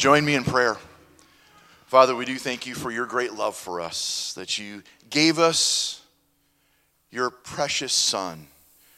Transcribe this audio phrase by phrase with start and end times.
[0.00, 0.78] Join me in prayer.
[1.84, 6.00] Father, we do thank you for your great love for us, that you gave us
[7.10, 8.46] your precious Son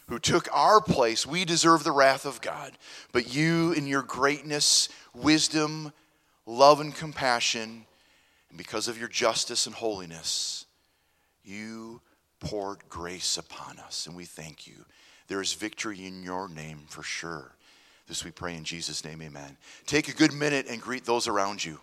[0.07, 1.27] who took our place.
[1.27, 2.79] We deserve the wrath of God,
[3.11, 5.93] but you, in your greatness, wisdom,
[6.47, 7.85] love, and compassion,
[8.51, 10.67] and because of your justice and holiness,
[11.43, 12.01] you
[12.39, 14.85] poured grace upon us, and we thank you.
[15.27, 17.57] There is victory in your name for sure.
[18.13, 19.57] This we pray in Jesus' name, amen.
[19.87, 21.81] Take a good minute and greet those around you.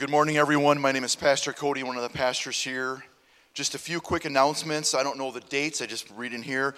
[0.00, 0.80] Good morning, everyone.
[0.80, 3.04] My name is Pastor Cody, one of the pastors here.
[3.52, 4.94] Just a few quick announcements.
[4.94, 6.74] I don't know the dates, I just read in here.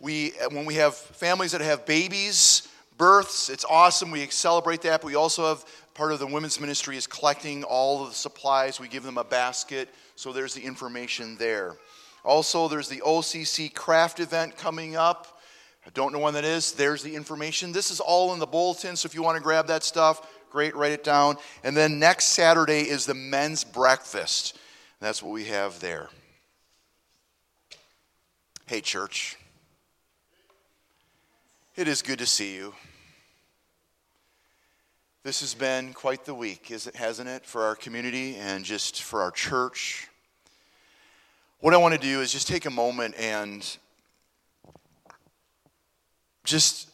[0.00, 2.66] We, when we have families that have babies,
[2.98, 4.10] births, it's awesome.
[4.10, 5.00] We celebrate that.
[5.00, 8.80] But we also have part of the women's ministry is collecting all of the supplies.
[8.80, 11.76] We give them a basket, so there's the information there.
[12.24, 15.38] Also, there's the OCC craft event coming up.
[15.86, 16.72] I don't know when that is.
[16.72, 17.70] There's the information.
[17.70, 20.74] This is all in the bulletin, so if you want to grab that stuff, Great,
[20.74, 21.36] write it down.
[21.62, 24.58] And then next Saturday is the men's breakfast.
[25.00, 26.08] That's what we have there.
[28.66, 29.36] Hey, church.
[31.76, 32.74] It is good to see you.
[35.22, 39.30] This has been quite the week, hasn't it, for our community and just for our
[39.30, 40.08] church.
[41.60, 43.64] What I want to do is just take a moment and
[46.44, 46.89] just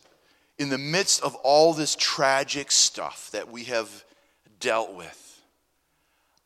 [0.58, 4.04] in the midst of all this tragic stuff that we have
[4.58, 5.22] dealt with,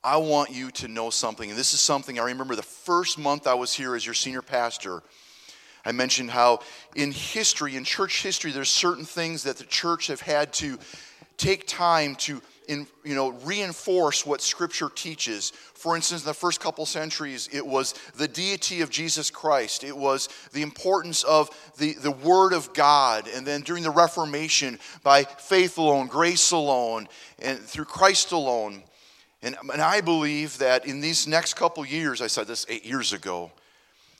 [0.03, 1.50] I want you to know something.
[1.50, 4.43] And this is something I remember the first month I was here as your senior
[4.43, 5.03] pastor.
[5.84, 6.60] I mentioned how
[6.94, 10.78] in history, in church history, there's certain things that the church have had to
[11.37, 15.50] take time to in, you know, reinforce what Scripture teaches.
[15.50, 19.82] For instance, in the first couple centuries, it was the deity of Jesus Christ.
[19.82, 23.28] It was the importance of the, the Word of God.
[23.34, 27.08] And then during the Reformation, by faith alone, grace alone,
[27.41, 28.84] and through Christ alone.
[29.42, 33.12] And, and I believe that in these next couple years, I said this eight years
[33.12, 33.50] ago,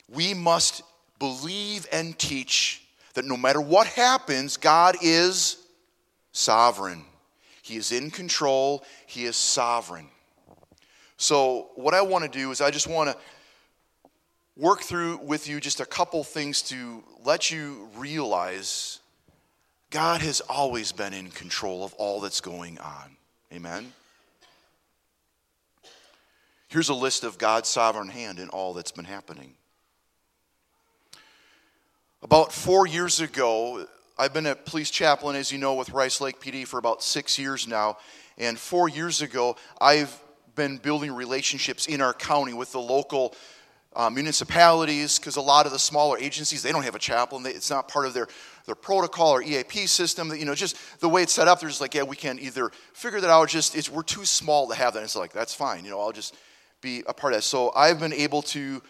[0.09, 0.82] we must
[1.21, 2.82] believe and teach
[3.15, 5.56] that no matter what happens, God is
[6.32, 7.05] sovereign.
[7.70, 10.08] He is in control, He is sovereign.
[11.16, 13.16] So, what I want to do is, I just want to
[14.56, 18.98] work through with you just a couple things to let you realize
[19.91, 23.16] God has always been in control of all that's going on.
[23.53, 23.92] Amen?
[26.66, 29.54] Here's a list of God's sovereign hand in all that's been happening.
[32.20, 33.87] About four years ago,
[34.20, 37.38] I've been a police chaplain, as you know, with Rice Lake PD for about six
[37.38, 37.97] years now.
[38.36, 40.14] And four years ago, I've
[40.54, 43.34] been building relationships in our county with the local
[43.97, 47.44] uh, municipalities because a lot of the smaller agencies they don't have a chaplain.
[47.44, 48.28] They, it's not part of their,
[48.66, 50.28] their protocol or eap system.
[50.28, 52.38] That you know just the way it's set up they're just like yeah we can
[52.41, 54.98] either figure that out just it's, we're too small to have that.
[54.98, 56.37] And it's like that's fine you know i'll just
[56.82, 57.42] be a part of that.
[57.42, 58.82] So i've been able to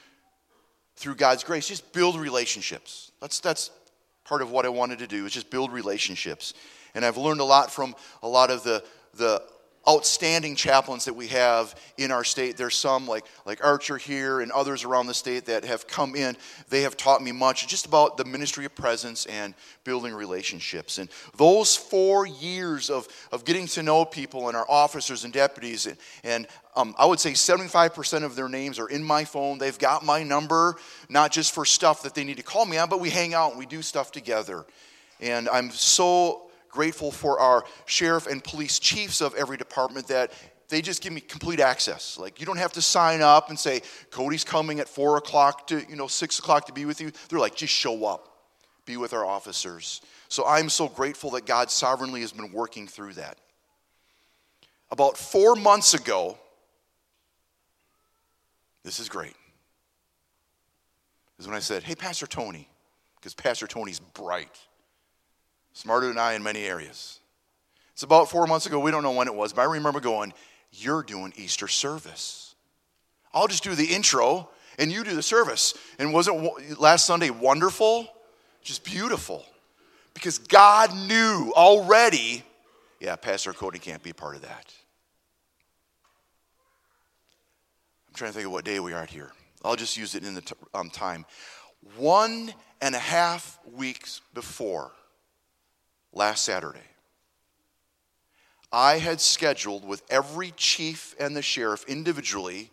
[0.96, 3.12] through god's grace just build relationships.
[3.20, 3.70] That's that's
[4.30, 6.54] part of what I wanted to do is just build relationships.
[6.94, 9.42] And I've learned a lot from a lot of the, the
[9.88, 12.56] outstanding chaplains that we have in our state.
[12.56, 16.36] There's some like, like Archer here and others around the state that have come in.
[16.68, 19.54] They have taught me much just about the ministry of presence and
[19.84, 20.98] building relationships.
[20.98, 25.86] And those four years of, of getting to know people and our officers and deputies,
[25.86, 29.58] and, and um, I would say 75% of their names are in my phone.
[29.58, 30.76] They've got my number,
[31.08, 33.50] not just for stuff that they need to call me on, but we hang out
[33.50, 34.66] and we do stuff together.
[35.20, 40.32] And I'm so grateful for our sheriff and police chiefs of every department that
[40.68, 42.18] they just give me complete access.
[42.18, 45.84] Like you don't have to sign up and say, Cody's coming at four o'clock to,
[45.88, 47.12] you know, six o'clock to be with you.
[47.28, 48.28] They're like, just show up,
[48.86, 50.00] be with our officers.
[50.28, 53.38] So I'm so grateful that God sovereignly has been working through that.
[54.90, 56.38] About four months ago,
[58.84, 59.34] this is great.
[61.38, 62.68] Is when I said, Hey, Pastor Tony,
[63.16, 64.56] because Pastor Tony's bright,
[65.72, 67.20] smarter than I in many areas.
[67.92, 68.80] It's about four months ago.
[68.80, 70.32] We don't know when it was, but I remember going,
[70.72, 72.54] You're doing Easter service.
[73.32, 75.74] I'll just do the intro and you do the service.
[75.98, 78.08] And wasn't last Sunday wonderful?
[78.62, 79.44] Just beautiful.
[80.14, 82.42] Because God knew already,
[82.98, 84.74] yeah, Pastor Cody can't be a part of that.
[88.08, 89.30] I'm trying to think of what day we are here.
[89.64, 91.24] I'll just use it in the t- um, time.
[91.96, 94.90] One and a half weeks before
[96.12, 96.78] last Saturday,
[98.72, 102.70] I had scheduled with every chief and the sheriff individually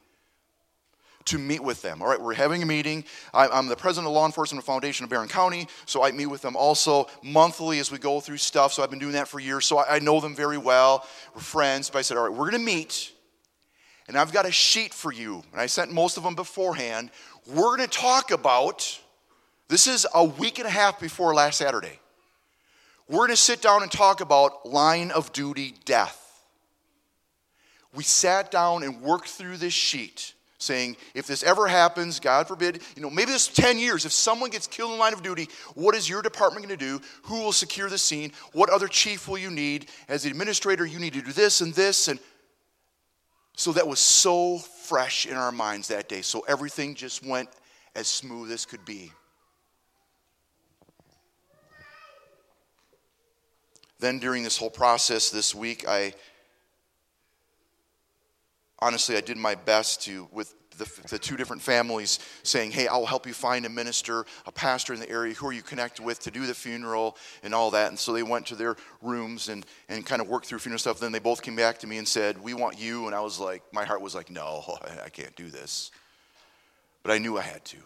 [1.25, 2.01] to meet with them.
[2.01, 3.03] All right, we're having a meeting.
[3.33, 6.55] I'm the president of Law Enforcement Foundation of Barron County, so I meet with them
[6.55, 8.73] also monthly as we go through stuff.
[8.73, 11.05] So I've been doing that for years, so I know them very well.
[11.35, 11.89] We're friends.
[11.89, 13.11] But I said, all right, we're going to meet,
[14.07, 15.43] and I've got a sheet for you.
[15.51, 17.11] And I sent most of them beforehand.
[17.45, 18.99] We're going to talk about
[19.67, 21.99] this is a week and a half before last Saturday.
[23.09, 26.23] We're going to sit down and talk about line of duty death.
[27.95, 32.81] We sat down and worked through this sheet saying, if this ever happens, God forbid,
[32.95, 35.95] you know, maybe this 10 years, if someone gets killed in line of duty, what
[35.95, 37.01] is your department going to do?
[37.23, 38.31] Who will secure the scene?
[38.53, 39.89] What other chief will you need?
[40.09, 42.07] As the administrator, you need to do this and this.
[42.07, 42.19] And
[43.55, 46.21] so that was so fresh in our minds that day.
[46.21, 47.49] So everything just went
[47.95, 49.11] as smooth as could be.
[53.99, 56.13] Then during this whole process this week, I
[58.79, 63.05] honestly, I did my best to, with the, the, two different families, saying, Hey, I'll
[63.05, 65.33] help you find a minister, a pastor in the area.
[65.33, 67.89] Who are you connected with to do the funeral and all that?
[67.89, 70.99] And so they went to their rooms and, and kind of worked through funeral stuff.
[70.99, 73.07] Then they both came back to me and said, We want you.
[73.07, 75.91] And I was like, My heart was like, No, I can't do this.
[77.03, 77.77] But I knew I had to.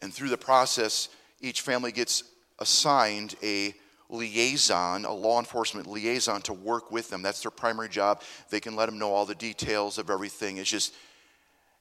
[0.00, 1.08] And through the process,
[1.40, 2.24] each family gets
[2.58, 3.74] assigned a
[4.10, 7.22] liaison, a law enforcement liaison to work with them.
[7.22, 8.22] That's their primary job.
[8.50, 10.56] They can let them know all the details of everything.
[10.56, 10.94] It's just,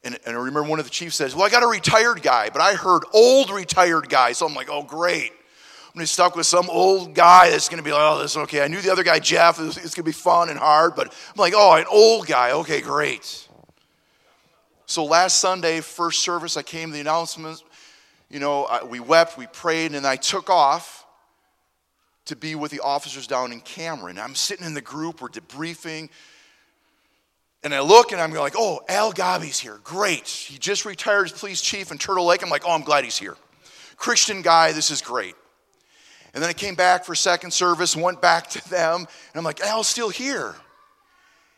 [0.03, 2.49] and, and I remember one of the chiefs says, Well, I got a retired guy,
[2.49, 4.33] but I heard old retired guy.
[4.33, 5.31] So I'm like, Oh, great.
[5.31, 8.19] I'm going to be stuck with some old guy that's going to be like, Oh,
[8.19, 8.61] this is okay.
[8.61, 11.39] I knew the other guy, Jeff, it's going to be fun and hard, but I'm
[11.39, 12.51] like, Oh, an old guy.
[12.51, 13.47] Okay, great.
[14.85, 17.61] So last Sunday, first service, I came to the announcement.
[18.29, 21.05] You know, we wept, we prayed, and I took off
[22.27, 24.19] to be with the officers down in Cameron.
[24.19, 26.09] I'm sitting in the group, we're debriefing.
[27.63, 29.79] And I look and I'm like, oh, Al Gabi's here.
[29.83, 30.27] Great.
[30.27, 32.43] He just retired as police chief in Turtle Lake.
[32.43, 33.35] I'm like, oh, I'm glad he's here.
[33.97, 35.35] Christian guy, this is great.
[36.33, 38.99] And then I came back for second service went back to them.
[38.99, 40.55] And I'm like, Al's still here.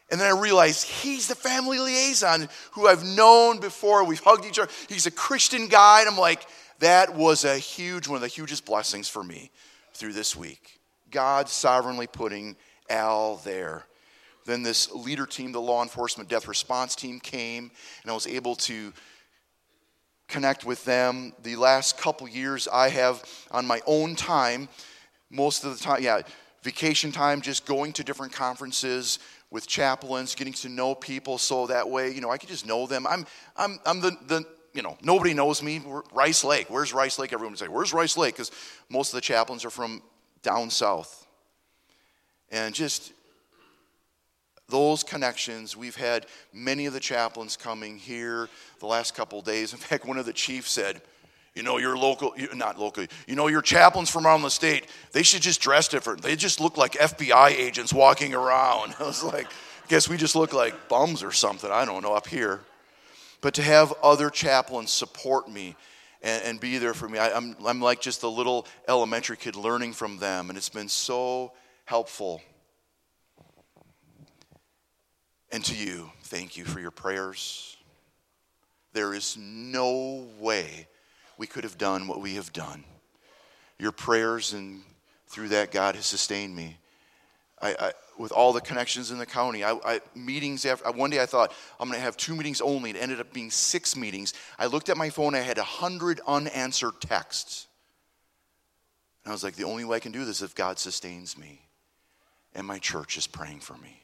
[0.09, 4.03] And then I realized he's the family liaison who I've known before.
[4.05, 4.71] We've hugged each other.
[4.87, 5.99] He's a Christian guy.
[5.99, 6.43] And I'm like,
[6.79, 9.51] that was a huge, one of the hugest blessings for me
[9.99, 10.79] through this week.
[11.11, 12.55] God sovereignly putting
[12.89, 13.83] Al there.
[14.45, 17.69] Then this leader team, the law enforcement death response team, came,
[18.01, 18.93] and I was able to
[20.29, 21.33] connect with them.
[21.43, 24.69] The last couple years, I have on my own time,
[25.29, 26.21] most of the time, yeah,
[26.63, 29.19] vacation time, just going to different conferences
[29.51, 32.87] with chaplains, getting to know people, so that way, you know, I could just know
[32.87, 33.05] them.
[33.05, 33.25] I'm,
[33.57, 35.81] I'm, I'm the, the you know, nobody knows me.
[36.13, 36.69] Rice Lake.
[36.69, 37.33] Where's Rice Lake?
[37.33, 38.35] Everyone would say, Where's Rice Lake?
[38.35, 38.51] Because
[38.89, 40.01] most of the chaplains are from
[40.41, 41.27] down south.
[42.51, 43.13] And just
[44.67, 48.49] those connections, we've had many of the chaplains coming here
[48.79, 49.73] the last couple days.
[49.73, 51.01] In fact, one of the chiefs said,
[51.55, 55.23] you know, your local, not local, you know, your chaplains from around the state, they
[55.23, 56.21] should just dress different.
[56.21, 58.95] They just look like FBI agents walking around.
[58.99, 61.69] I was like, I guess we just look like bums or something.
[61.71, 62.61] I don't know, up here
[63.41, 65.75] but to have other chaplains support me
[66.21, 67.19] and, and be there for me.
[67.19, 70.89] I, I'm, I'm like just a little elementary kid learning from them, and it's been
[70.89, 71.53] so
[71.85, 72.41] helpful.
[75.51, 77.77] And to you, thank you for your prayers.
[78.93, 80.87] There is no way
[81.37, 82.83] we could have done what we have done.
[83.77, 84.81] Your prayers, and
[85.27, 86.77] through that, God has sustained me.
[87.61, 89.63] I, I, with all the connections in the county.
[89.63, 92.91] I, I, meetings after one day I thought I'm going to have two meetings only.
[92.91, 94.33] It ended up being six meetings.
[94.57, 95.35] I looked at my phone.
[95.35, 97.67] I had a hundred unanswered texts.
[99.23, 101.37] And I was like, the only way I can do this is if God sustains
[101.37, 101.61] me,
[102.55, 104.01] and my church is praying for me.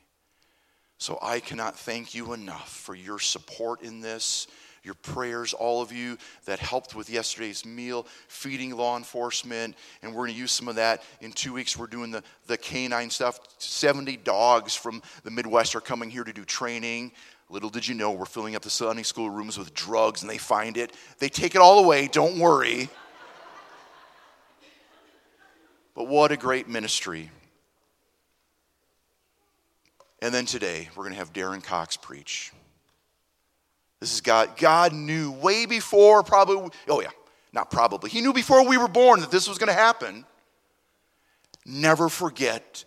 [0.97, 4.47] So I cannot thank you enough for your support in this
[4.85, 10.25] your prayers, all of you that helped with yesterday's meal, feeding law enforcement, and we're
[10.25, 11.03] going to use some of that.
[11.21, 13.39] In two weeks, we're doing the, the canine stuff.
[13.57, 17.11] 70 dogs from the Midwest are coming here to do training.
[17.49, 20.37] Little did you know, we're filling up the Sunday school rooms with drugs, and they
[20.37, 20.93] find it.
[21.19, 22.89] They take it all away, don't worry.
[25.93, 27.31] But what a great ministry.
[30.21, 32.51] And then today, we're going to have Darren Cox preach.
[34.05, 34.55] This is God.
[34.57, 37.09] God knew way before, probably, oh yeah,
[37.51, 38.12] not probably.
[38.12, 40.25] He knew before we were born that this was going to happen.
[41.65, 42.85] Never forget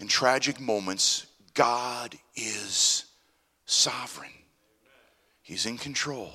[0.00, 3.04] in tragic moments, God is
[3.64, 4.32] sovereign,
[5.40, 6.32] He's in control.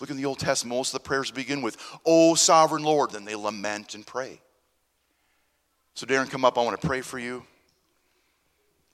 [0.00, 3.12] Look in the Old Testament, most of the prayers begin with, Oh, sovereign Lord.
[3.12, 4.40] Then they lament and pray.
[5.94, 6.58] So, Darren, come up.
[6.58, 7.44] I want to pray for you.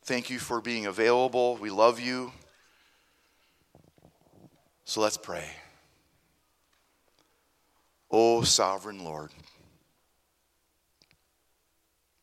[0.02, 1.56] Thank you for being available.
[1.56, 2.30] We love you.
[4.84, 5.48] So let's pray.
[8.10, 9.30] Oh, sovereign Lord,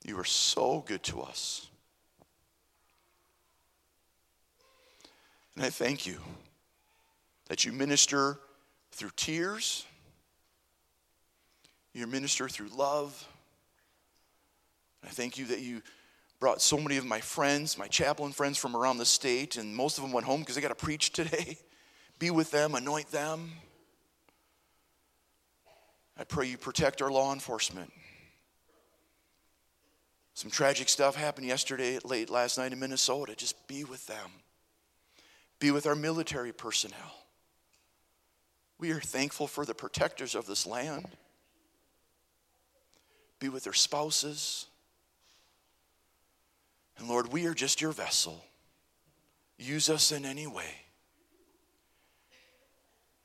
[0.06, 1.68] you are so good to us.
[5.56, 6.18] And I thank you
[7.50, 8.40] that you minister
[8.94, 9.86] through tears,
[11.94, 13.28] you minister through love.
[15.04, 15.82] I thank you that you
[16.40, 19.98] brought so many of my friends, my chaplain friends from around the state, and most
[19.98, 21.58] of them went home because they got to preach today.
[22.22, 23.52] Be with them, anoint them.
[26.16, 27.92] I pray you protect our law enforcement.
[30.36, 33.34] Some tragic stuff happened yesterday, late last night in Minnesota.
[33.36, 34.30] Just be with them.
[35.58, 37.26] Be with our military personnel.
[38.78, 41.08] We are thankful for the protectors of this land.
[43.40, 44.68] Be with their spouses.
[47.00, 48.46] And Lord, we are just your vessel.
[49.58, 50.76] Use us in any way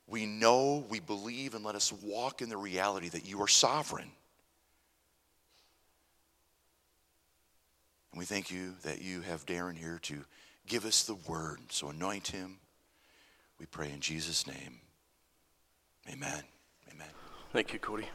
[0.07, 4.09] we know, we believe, and let us walk in the reality that you are sovereign.
[8.11, 10.23] And we thank you that you have Darren here to
[10.65, 11.59] give us the word.
[11.69, 12.57] So anoint him.
[13.59, 14.79] We pray in Jesus' name.
[16.09, 16.43] Amen.
[16.93, 17.07] Amen.
[17.51, 18.07] Thank you, Cody.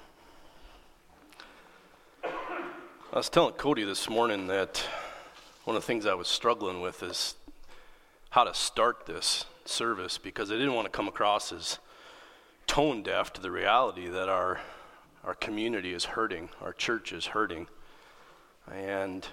[2.25, 4.83] I was telling Cody this morning that
[5.65, 7.35] one of the things I was struggling with is
[8.31, 11.79] how to start this service because I didn't want to come across as
[12.67, 14.61] tone deaf to the reality that our,
[15.25, 17.67] our community is hurting, our church is hurting.
[18.71, 19.27] And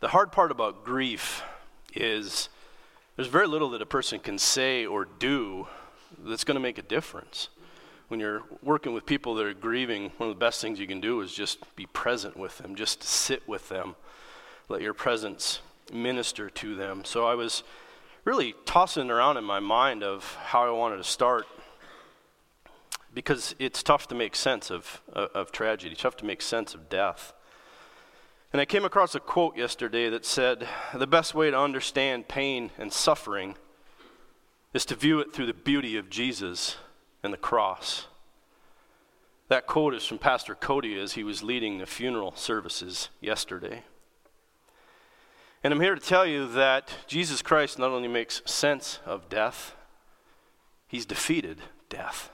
[0.00, 1.42] the hard part about grief
[1.94, 2.48] is
[3.16, 5.66] there's very little that a person can say or do
[6.18, 7.48] that's going to make a difference.
[8.08, 11.00] When you're working with people that are grieving, one of the best things you can
[11.00, 13.96] do is just be present with them, just sit with them.
[14.68, 15.60] Let your presence
[15.92, 17.04] minister to them.
[17.04, 17.62] So I was
[18.24, 21.46] really tossing around in my mind of how I wanted to start
[23.12, 26.88] because it's tough to make sense of, of, of tragedy, tough to make sense of
[26.88, 27.32] death.
[28.52, 32.70] And I came across a quote yesterday that said, The best way to understand pain
[32.78, 33.56] and suffering
[34.72, 36.76] is to view it through the beauty of Jesus
[37.22, 38.06] and the cross.
[39.48, 43.84] That quote is from Pastor Cody as he was leading the funeral services yesterday.
[45.64, 49.74] And I'm here to tell you that Jesus Christ not only makes sense of death,
[50.86, 52.30] he's defeated death.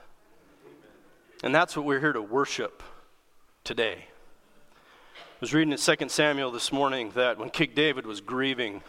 [1.41, 2.83] And that's what we're here to worship
[3.63, 4.07] today.
[5.15, 8.83] I was reading in 2 Samuel this morning that when King David was grieving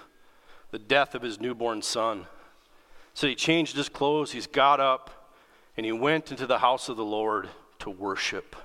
[0.73, 2.27] the death of his newborn son,
[3.15, 5.31] so he changed his clothes, he's got up,
[5.77, 8.57] and he went into the house of the Lord to worship.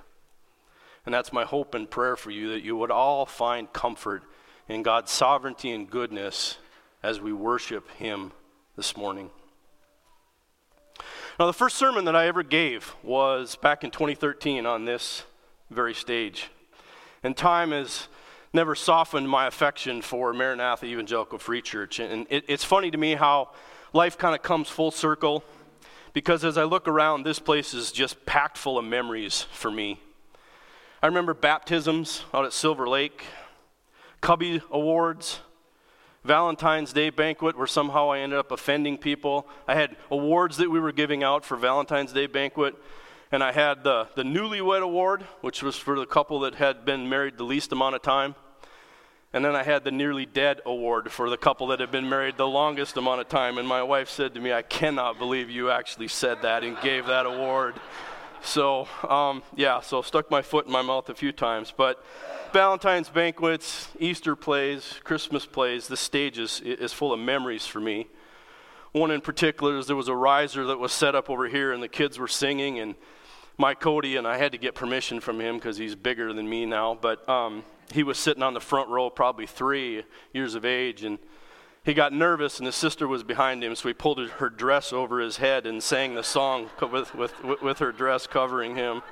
[1.06, 4.24] And that's my hope and prayer for you that you would all find comfort
[4.68, 6.58] in God's sovereignty and goodness
[7.02, 8.32] as we worship Him
[8.76, 9.30] this morning.
[11.38, 15.24] Now, the first sermon that I ever gave was back in 2013 on this
[15.70, 16.50] very stage.
[17.22, 18.08] And time has
[18.52, 22.00] never softened my affection for Maranatha Evangelical Free Church.
[22.00, 23.50] And it, it's funny to me how
[23.92, 25.44] life kind of comes full circle
[26.12, 30.00] because as I look around, this place is just packed full of memories for me.
[31.02, 33.22] I remember baptisms out at Silver Lake.
[34.20, 35.40] Cubby Awards,
[36.24, 39.48] Valentine's Day banquet where somehow I ended up offending people.
[39.66, 42.74] I had awards that we were giving out for Valentine's Day banquet.
[43.30, 47.08] And I had the, the Newlywed Award, which was for the couple that had been
[47.08, 48.34] married the least amount of time.
[49.32, 52.38] And then I had the Nearly Dead Award for the couple that had been married
[52.38, 53.58] the longest amount of time.
[53.58, 57.06] And my wife said to me, I cannot believe you actually said that and gave
[57.06, 57.78] that award.
[58.42, 61.72] So, um, yeah, so stuck my foot in my mouth a few times.
[61.76, 62.04] But
[62.52, 68.08] Valentine's banquets, Easter plays, Christmas plays, the stage is, is full of memories for me.
[68.92, 71.82] One in particular is there was a riser that was set up over here, and
[71.82, 72.94] the kids were singing, and
[73.58, 76.64] my Cody, and I had to get permission from him because he's bigger than me
[76.64, 81.04] now, but um, he was sitting on the front row, probably three years of age,
[81.04, 81.18] and
[81.84, 85.20] he got nervous, and his sister was behind him, so he pulled her dress over
[85.20, 87.32] his head and sang the song with, with,
[87.62, 89.02] with her dress covering him.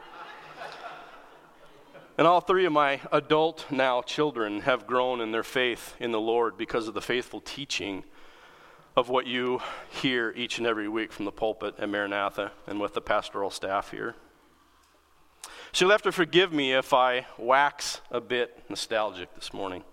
[2.18, 6.20] And all three of my adult now children have grown in their faith in the
[6.20, 8.04] Lord because of the faithful teaching
[8.96, 12.94] of what you hear each and every week from the pulpit at Maranatha and with
[12.94, 14.14] the pastoral staff here.
[15.72, 19.84] So you'll have to forgive me if I wax a bit nostalgic this morning.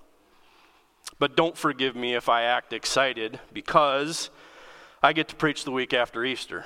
[1.23, 4.29] But don't forgive me if I act excited because
[5.01, 6.65] I get to preach the week after Easter.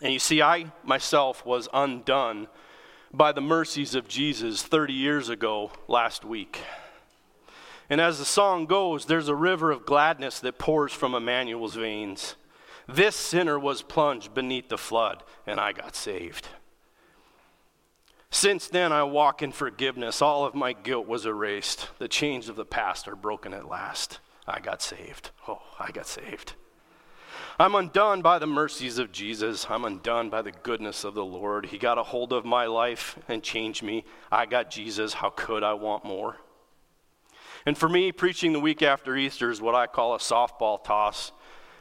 [0.00, 2.46] And you see, I myself was undone
[3.12, 6.60] by the mercies of Jesus 30 years ago last week.
[7.90, 12.36] And as the song goes, there's a river of gladness that pours from Emmanuel's veins.
[12.86, 16.46] This sinner was plunged beneath the flood, and I got saved.
[18.34, 20.22] Since then, I walk in forgiveness.
[20.22, 21.90] All of my guilt was erased.
[21.98, 24.20] The chains of the past are broken at last.
[24.48, 25.30] I got saved.
[25.46, 26.54] Oh, I got saved.
[27.58, 29.66] I'm undone by the mercies of Jesus.
[29.68, 31.66] I'm undone by the goodness of the Lord.
[31.66, 34.02] He got a hold of my life and changed me.
[34.32, 35.12] I got Jesus.
[35.12, 36.38] How could I want more?
[37.66, 41.32] And for me, preaching the week after Easter is what I call a softball toss.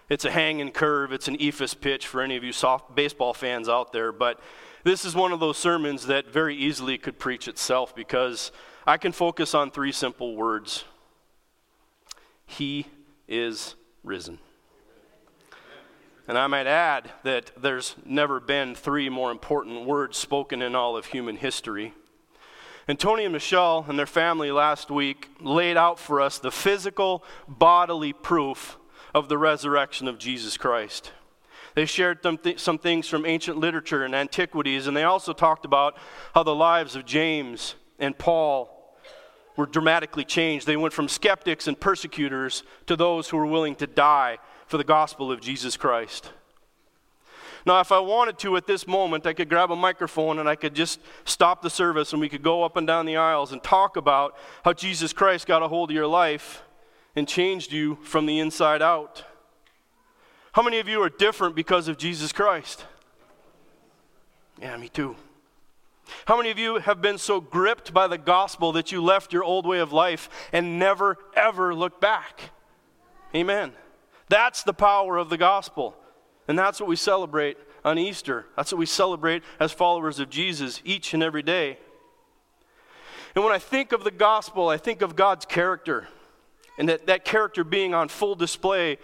[0.09, 3.33] It's a hang and curve, it's an eephus pitch for any of you soft baseball
[3.33, 4.11] fans out there.
[4.11, 4.41] But
[4.83, 8.51] this is one of those sermons that very easily could preach itself because
[8.85, 10.85] I can focus on three simple words
[12.45, 12.87] He
[13.27, 14.39] is risen.
[16.27, 20.95] And I might add that there's never been three more important words spoken in all
[20.95, 21.93] of human history.
[22.87, 27.23] And Tony and Michelle and their family last week laid out for us the physical,
[27.47, 28.77] bodily proof
[29.13, 31.11] of the resurrection of Jesus Christ.
[31.75, 35.65] They shared some, th- some things from ancient literature and antiquities, and they also talked
[35.65, 35.97] about
[36.35, 38.97] how the lives of James and Paul
[39.55, 40.67] were dramatically changed.
[40.67, 44.83] They went from skeptics and persecutors to those who were willing to die for the
[44.83, 46.31] gospel of Jesus Christ.
[47.65, 50.55] Now, if I wanted to at this moment, I could grab a microphone and I
[50.55, 53.61] could just stop the service and we could go up and down the aisles and
[53.61, 54.35] talk about
[54.65, 56.63] how Jesus Christ got a hold of your life
[57.15, 59.25] and changed you from the inside out.
[60.53, 62.85] How many of you are different because of Jesus Christ?
[64.61, 65.15] Yeah, me too.
[66.25, 69.43] How many of you have been so gripped by the gospel that you left your
[69.43, 72.51] old way of life and never, ever looked back?
[73.33, 73.71] Amen.
[74.27, 75.95] That's the power of the gospel.
[76.47, 78.45] And that's what we celebrate on Easter.
[78.57, 81.79] That's what we celebrate as followers of Jesus each and every day.
[83.35, 86.09] And when I think of the gospel, I think of God's character
[86.77, 88.97] and that, that character being on full display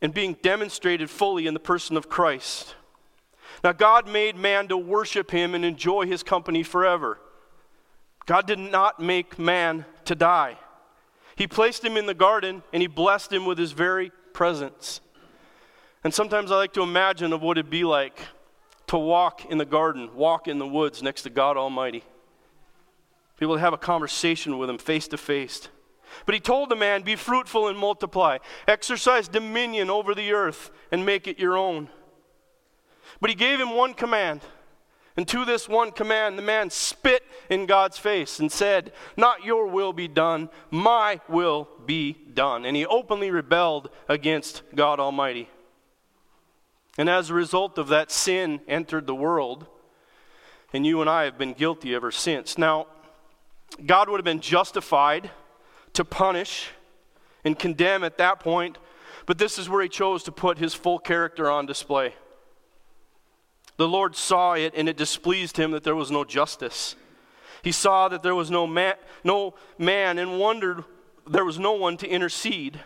[0.00, 2.74] and being demonstrated fully in the person of Christ.
[3.64, 7.18] Now, God made man to worship him and enjoy his company forever.
[8.26, 10.58] God did not make man to die.
[11.36, 15.00] He placed him in the garden and he blessed him with his very presence.
[16.04, 18.18] And sometimes I like to imagine of what it'd be like
[18.88, 22.04] to walk in the garden, walk in the woods next to God Almighty.
[23.38, 25.68] Be able to have a conversation with him face to face.
[26.24, 31.04] But he told the man, Be fruitful and multiply, exercise dominion over the earth and
[31.04, 31.88] make it your own.
[33.20, 34.42] But he gave him one command.
[35.16, 39.66] And to this one command, the man spit in God's face and said, Not your
[39.66, 42.66] will be done, my will be done.
[42.66, 45.48] And he openly rebelled against God Almighty.
[46.98, 49.66] And as a result of that, sin entered the world.
[50.72, 52.58] And you and I have been guilty ever since.
[52.58, 52.86] Now,
[53.84, 55.30] God would have been justified
[55.96, 56.68] to punish
[57.44, 58.78] and condemn at that point,
[59.24, 62.14] but this is where he chose to put his full character on display.
[63.76, 66.96] The Lord saw it and it displeased him that there was no justice.
[67.62, 70.84] He saw that there was no man, no man and wondered
[71.26, 72.80] there was no one to intercede.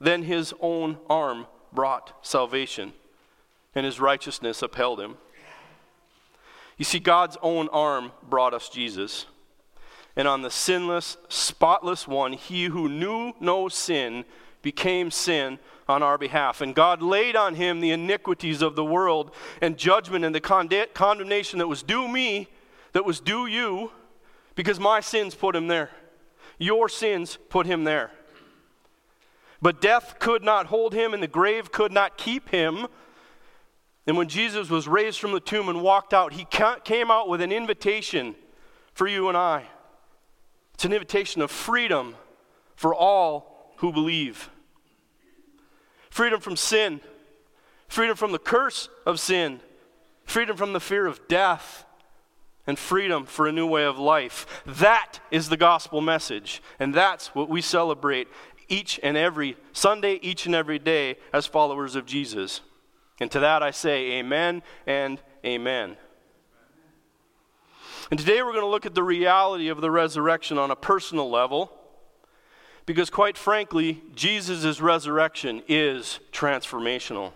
[0.00, 2.92] Then his own arm brought salvation
[3.74, 5.16] and his righteousness upheld him.
[6.76, 9.26] You see, God's own arm brought us Jesus
[10.20, 14.26] and on the sinless, spotless one, he who knew no sin
[14.60, 16.60] became sin on our behalf.
[16.60, 21.58] And God laid on him the iniquities of the world and judgment and the condemnation
[21.58, 22.48] that was due me,
[22.92, 23.92] that was due you,
[24.56, 25.88] because my sins put him there.
[26.58, 28.10] Your sins put him there.
[29.62, 32.88] But death could not hold him, and the grave could not keep him.
[34.06, 36.46] And when Jesus was raised from the tomb and walked out, he
[36.84, 38.34] came out with an invitation
[38.92, 39.64] for you and I.
[40.80, 42.14] It's an invitation of freedom
[42.74, 44.48] for all who believe.
[46.08, 47.02] Freedom from sin,
[47.86, 49.60] freedom from the curse of sin,
[50.24, 51.84] freedom from the fear of death,
[52.66, 54.62] and freedom for a new way of life.
[54.64, 58.28] That is the gospel message, and that's what we celebrate
[58.66, 62.62] each and every Sunday, each and every day as followers of Jesus.
[63.20, 65.98] And to that I say, Amen and Amen.
[68.10, 71.30] And today we're going to look at the reality of the resurrection on a personal
[71.30, 71.70] level.
[72.84, 77.32] Because, quite frankly, Jesus' resurrection is transformational.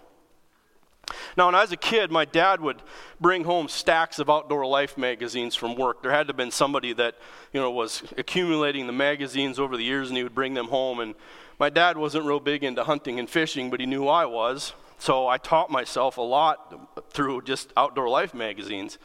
[1.37, 2.82] Now, when I was a kid, my dad would
[3.20, 6.02] bring home stacks of outdoor life magazines from work.
[6.02, 7.14] There had to have been somebody that,
[7.52, 10.98] you know, was accumulating the magazines over the years, and he would bring them home.
[10.98, 11.14] And
[11.60, 14.72] my dad wasn't real big into hunting and fishing, but he knew I was.
[14.98, 18.98] So I taught myself a lot through just outdoor life magazines.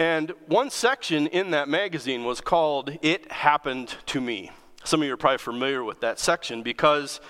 [0.00, 4.50] And one section in that magazine was called It Happened to Me.
[4.82, 7.20] Some of you are probably familiar with that section because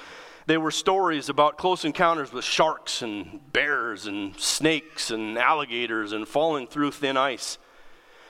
[0.47, 6.29] they were stories about close encounters with sharks and bears and snakes and alligators and
[6.29, 7.59] falling through thin ice.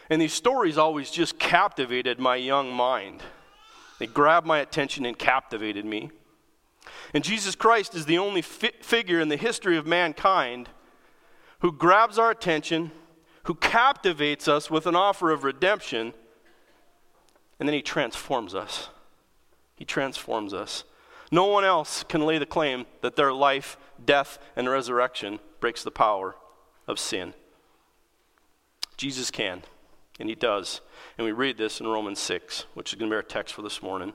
[0.08, 3.22] And these stories always just captivated my young mind.
[3.98, 6.12] They grabbed my attention and captivated me.
[7.12, 10.70] And Jesus Christ is the only fi- figure in the history of mankind
[11.58, 12.90] who grabs our attention,
[13.50, 16.14] who captivates us with an offer of redemption,
[17.58, 18.90] and then he transforms us.
[19.74, 20.84] He transforms us.
[21.32, 25.90] No one else can lay the claim that their life, death, and resurrection breaks the
[25.90, 26.36] power
[26.86, 27.34] of sin.
[28.96, 29.62] Jesus can,
[30.20, 30.80] and he does.
[31.18, 33.62] And we read this in Romans 6, which is going to be our text for
[33.62, 34.12] this morning.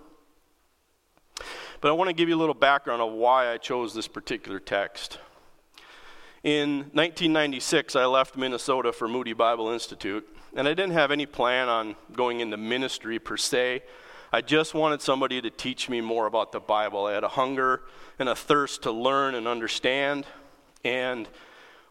[1.82, 4.62] But I want to give you a little background of why I chose this particular
[4.62, 5.20] text.
[6.46, 11.70] In 1996, I left Minnesota for Moody Bible Institute, and I didn't have any plan
[11.70, 13.82] on going into ministry per se.
[14.32, 17.08] I just wanted somebody to teach me more about the Bible.
[17.08, 17.82] I had a hunger
[18.20, 20.28] and a thirst to learn and understand.
[20.84, 21.28] And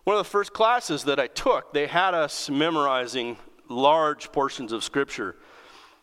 [0.04, 3.38] one of the first classes that I took, they had us memorizing
[3.68, 5.34] large portions of Scripture.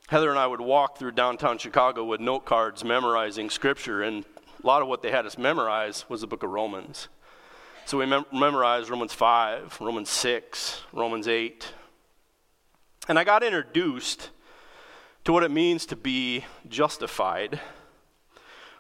[0.10, 4.26] Heather and I would walk through downtown Chicago with note cards memorizing Scripture, and
[4.62, 7.08] a lot of what they had us memorize was the book of Romans.
[7.92, 11.74] So we mem- memorized Romans 5, Romans 6, Romans 8.
[13.10, 14.30] And I got introduced
[15.26, 17.60] to what it means to be justified,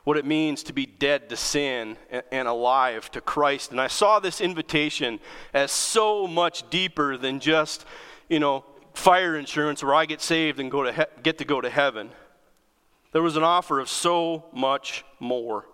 [0.06, 1.97] what it means to be dead to sin
[2.32, 3.71] and, alive to Christ.
[3.71, 5.19] And I saw this invitation
[5.54, 7.84] as so much deeper than just,
[8.30, 11.60] you know, fire insurance where I get saved and go to he- get to go
[11.60, 12.12] to heaven.
[13.12, 15.65] There was an offer of so much more.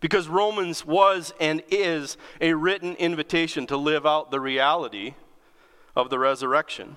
[0.00, 5.14] Because Romans was and is a written invitation to live out the reality
[5.94, 6.96] of the resurrection.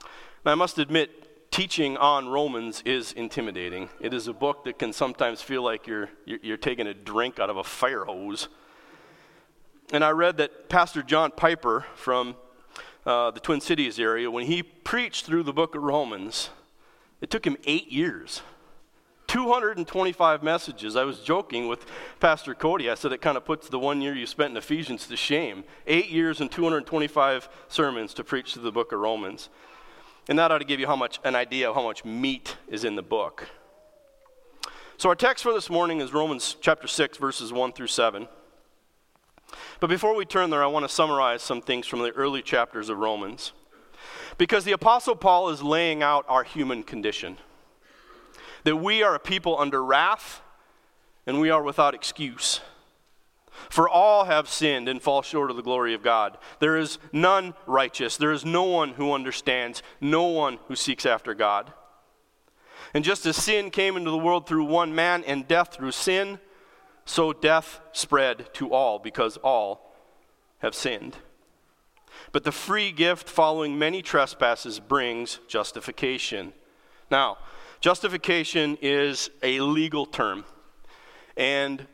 [0.00, 3.88] And I must admit, teaching on Romans is intimidating.
[4.00, 7.50] It is a book that can sometimes feel like you're, you're taking a drink out
[7.50, 8.48] of a fire hose.
[9.92, 12.36] And I read that Pastor John Piper from
[13.06, 16.50] uh, the Twin Cities area, when he preached through the book of Romans,
[17.20, 18.42] it took him eight years.
[19.26, 20.96] 225 messages.
[20.96, 21.86] I was joking with
[22.20, 22.90] Pastor Cody.
[22.90, 25.64] I said it kind of puts the one year you spent in Ephesians to shame.
[25.86, 29.48] Eight years and 225 sermons to preach through the book of Romans.
[30.28, 32.84] And that ought to give you how much, an idea of how much meat is
[32.84, 33.48] in the book.
[34.98, 38.28] So, our text for this morning is Romans chapter 6, verses 1 through 7.
[39.78, 42.88] But before we turn there, I want to summarize some things from the early chapters
[42.88, 43.52] of Romans.
[44.38, 47.36] Because the Apostle Paul is laying out our human condition
[48.66, 50.42] that we are a people under wrath
[51.24, 52.60] and we are without excuse.
[53.70, 56.36] For all have sinned and fall short of the glory of God.
[56.58, 58.16] There is none righteous.
[58.16, 61.72] There is no one who understands, no one who seeks after God.
[62.92, 66.40] And just as sin came into the world through one man and death through sin,
[67.04, 69.94] so death spread to all because all
[70.58, 71.18] have sinned.
[72.32, 76.52] But the free gift following many trespasses brings justification.
[77.12, 77.38] Now,
[77.80, 80.44] justification is a legal term.
[81.36, 81.86] And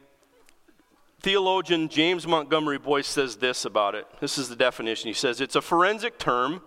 [1.21, 4.07] Theologian James Montgomery Boice says this about it.
[4.21, 5.09] This is the definition.
[5.09, 6.62] He says it's a forensic term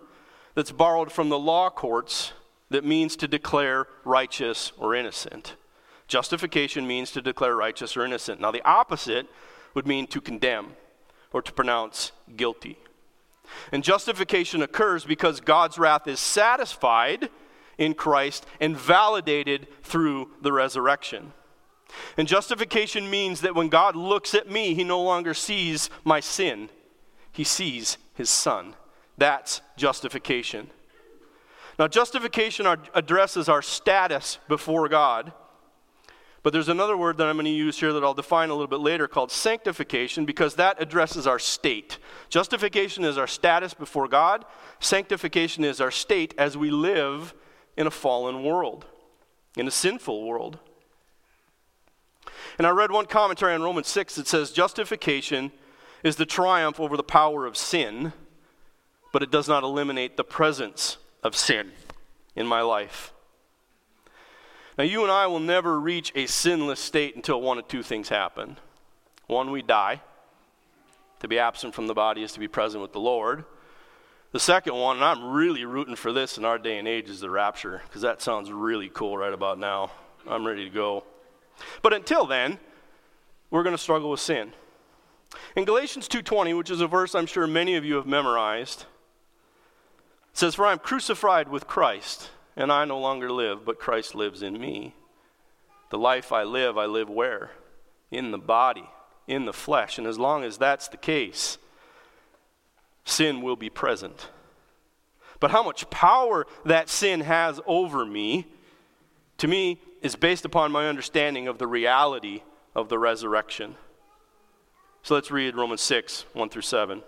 [0.54, 2.32] that's borrowed from the law courts
[2.70, 5.56] that means to declare righteous or innocent.
[6.08, 8.40] Justification means to declare righteous or innocent.
[8.40, 9.26] Now, the opposite
[9.74, 10.72] would mean to condemn
[11.32, 12.78] or to pronounce guilty.
[13.72, 17.28] And justification occurs because God's wrath is satisfied
[17.78, 21.32] in Christ and validated through the resurrection.
[22.16, 26.70] And justification means that when God looks at me, he no longer sees my sin,
[27.32, 28.74] he sees his son.
[29.18, 30.70] That's justification.
[31.78, 35.32] Now, justification addresses our status before God.
[36.42, 38.68] But there's another word that I'm going to use here that I'll define a little
[38.68, 41.98] bit later called sanctification because that addresses our state.
[42.28, 44.44] Justification is our status before God,
[44.78, 47.34] sanctification is our state as we live
[47.76, 48.86] in a fallen world,
[49.56, 50.58] in a sinful world.
[52.58, 55.52] And I read one commentary on Romans 6 that says justification
[56.02, 58.12] is the triumph over the power of sin,
[59.12, 61.72] but it does not eliminate the presence of sin
[62.34, 63.12] in my life.
[64.78, 68.10] Now, you and I will never reach a sinless state until one of two things
[68.10, 68.58] happen.
[69.26, 70.02] One, we die.
[71.20, 73.44] To be absent from the body is to be present with the Lord.
[74.36, 77.20] The second one, and I'm really rooting for this in our day and age, is
[77.20, 79.92] the rapture, because that sounds really cool right about now.
[80.28, 81.04] I'm ready to go.
[81.80, 82.58] But until then,
[83.50, 84.52] we're going to struggle with sin.
[85.56, 88.84] In Galatians 2:20, which is a verse I'm sure many of you have memorized,
[90.34, 94.42] says, "For I am crucified with Christ, and I no longer live, but Christ lives
[94.42, 94.94] in me.
[95.88, 97.52] The life I live, I live where?
[98.10, 98.90] In the body,
[99.26, 99.96] in the flesh.
[99.96, 101.56] And as long as that's the case,
[103.06, 104.28] sin will be present.
[105.40, 108.46] But how much power that sin has over me,
[109.38, 112.42] to me, is based upon my understanding of the reality
[112.74, 113.76] of the resurrection.
[115.02, 117.02] So let's read Romans 6, 1 through 7.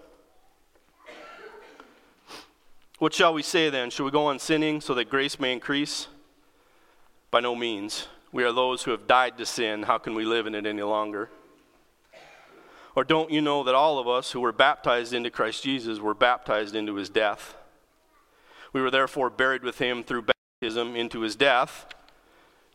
[2.98, 3.90] What shall we say then?
[3.90, 6.08] Should we go on sinning so that grace may increase?
[7.30, 8.08] By no means.
[8.32, 9.84] We are those who have died to sin.
[9.84, 11.30] How can we live in it any longer?
[12.98, 16.14] Or don't you know that all of us who were baptized into Christ Jesus were
[16.14, 17.54] baptized into his death?
[18.72, 20.24] We were therefore buried with him through
[20.61, 21.87] baptism into his death,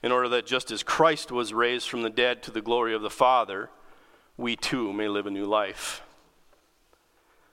[0.02, 3.02] in order that just as Christ was raised from the dead to the glory of
[3.02, 3.70] the Father,
[4.38, 6.02] we too may live a new life.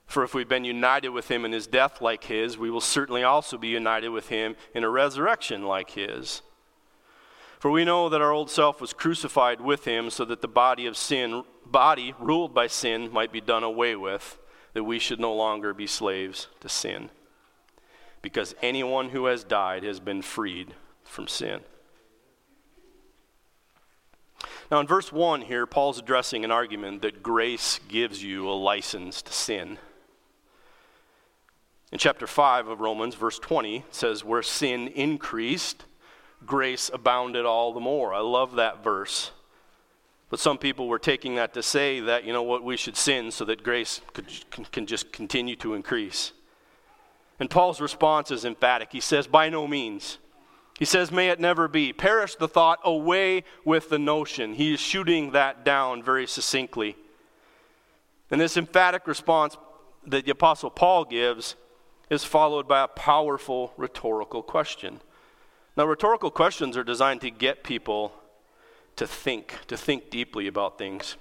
[0.07, 3.25] For if we've been united with him in his death like his, we will certainly
[3.25, 6.43] also be united with him in a resurrection like his.
[7.59, 10.87] For we know that our old self was crucified with him so that the body
[10.87, 14.39] of sin, body ruled by sin, might be done away with,
[14.75, 17.11] that we should no longer be slaves to sin.
[18.23, 21.61] Because anyone who has died has been freed from sin.
[24.71, 29.21] Now, in verse 1 here, Paul's addressing an argument that grace gives you a license
[29.23, 29.79] to sin.
[31.91, 35.85] In chapter 5 of Romans, verse 20, says, Where sin increased,
[36.47, 38.15] grace abounded all the more.
[38.15, 39.33] I love that verse.
[40.31, 43.33] But some people were taking that to say that, you know what, we should sin
[43.33, 46.33] so that grace could, can, can just continue to increase.
[47.41, 48.93] And Paul's response is emphatic.
[48.93, 50.19] He says, By no means.
[50.79, 51.93] He says, May it never be.
[51.93, 54.55] Perish the thought, away with the notion.
[54.55, 56.97] He is shooting that down very succinctly.
[58.31, 59.57] And this emphatic response
[60.07, 61.57] that the Apostle Paul gives
[62.09, 65.01] is followed by a powerful rhetorical question.
[65.77, 68.13] Now, rhetorical questions are designed to get people
[68.97, 71.17] to think, to think deeply about things.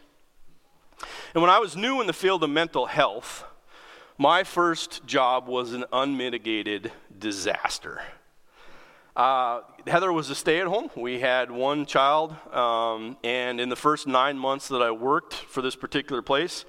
[1.33, 3.45] And when I was new in the field of mental health,
[4.17, 8.01] my first job was an unmitigated disaster.
[9.15, 10.89] Uh, Heather was a stay at home.
[10.95, 15.61] We had one child, um, and in the first nine months that I worked for
[15.61, 16.65] this particular place,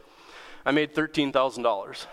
[0.65, 2.07] I made $13,000.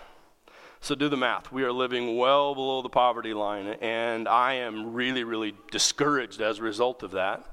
[0.79, 1.51] So do the math.
[1.51, 6.59] We are living well below the poverty line, and I am really, really discouraged as
[6.59, 7.43] a result of that.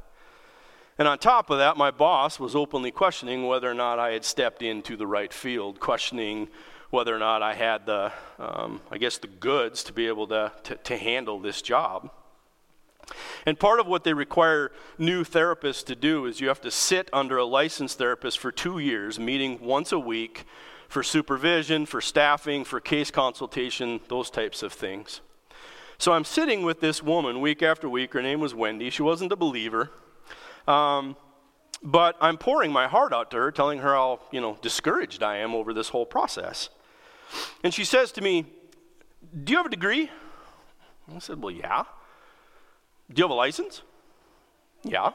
[0.98, 4.24] And on top of that, my boss was openly questioning whether or not I had
[4.24, 6.48] stepped into the right field, questioning
[6.90, 10.52] whether or not I had the, um, I guess, the goods to be able to,
[10.64, 12.10] to, to handle this job.
[13.44, 17.10] And part of what they require new therapists to do is you have to sit
[17.12, 20.44] under a licensed therapist for two years, meeting once a week
[20.88, 25.20] for supervision, for staffing, for case consultation, those types of things.
[25.98, 28.12] So I'm sitting with this woman week after week.
[28.12, 28.90] Her name was Wendy.
[28.90, 29.90] She wasn't a believer.
[30.66, 31.16] Um,
[31.82, 35.38] but I'm pouring my heart out to her, telling her how, you know, discouraged I
[35.38, 36.70] am over this whole process.
[37.62, 38.46] And she says to me,
[39.44, 40.10] Do you have a degree?
[41.14, 41.84] I said, Well, yeah.
[43.12, 43.82] Do you have a license?
[44.82, 45.10] Yeah.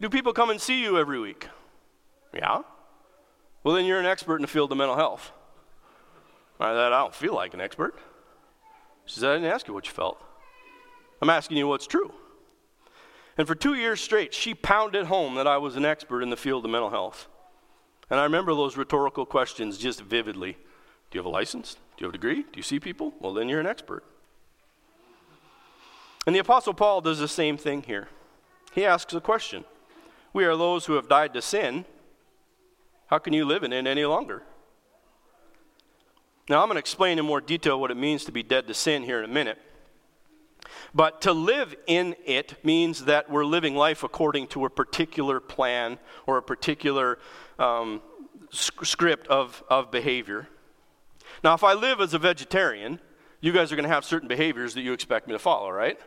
[0.00, 1.48] Do people come and see you every week?
[2.34, 2.62] Yeah.
[3.62, 5.32] Well, then you're an expert in the field of mental health.
[6.60, 7.98] I said, I don't feel like an expert.
[9.06, 10.22] She said, I didn't ask you what you felt.
[11.22, 12.12] I'm asking you what's true.
[13.36, 16.36] And for two years straight, she pounded home that I was an expert in the
[16.36, 17.28] field of mental health.
[18.10, 20.52] And I remember those rhetorical questions just vividly.
[20.52, 21.74] Do you have a license?
[21.74, 22.42] Do you have a degree?
[22.42, 23.12] Do you see people?
[23.20, 24.04] Well, then you're an expert.
[26.26, 28.08] And the Apostle Paul does the same thing here.
[28.72, 29.64] He asks a question
[30.32, 31.84] We are those who have died to sin.
[33.08, 34.42] How can you live in it any longer?
[36.48, 38.74] Now, I'm going to explain in more detail what it means to be dead to
[38.74, 39.58] sin here in a minute.
[40.94, 45.98] But to live in it means that we're living life according to a particular plan
[46.26, 47.18] or a particular
[47.58, 48.00] um,
[48.52, 50.48] script of, of behavior.
[51.42, 53.00] Now, if I live as a vegetarian,
[53.40, 55.98] you guys are going to have certain behaviors that you expect me to follow, right?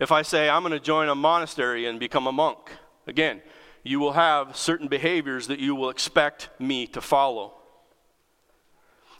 [0.00, 2.70] If I say I'm going to join a monastery and become a monk,
[3.06, 3.42] again,
[3.82, 7.54] you will have certain behaviors that you will expect me to follow.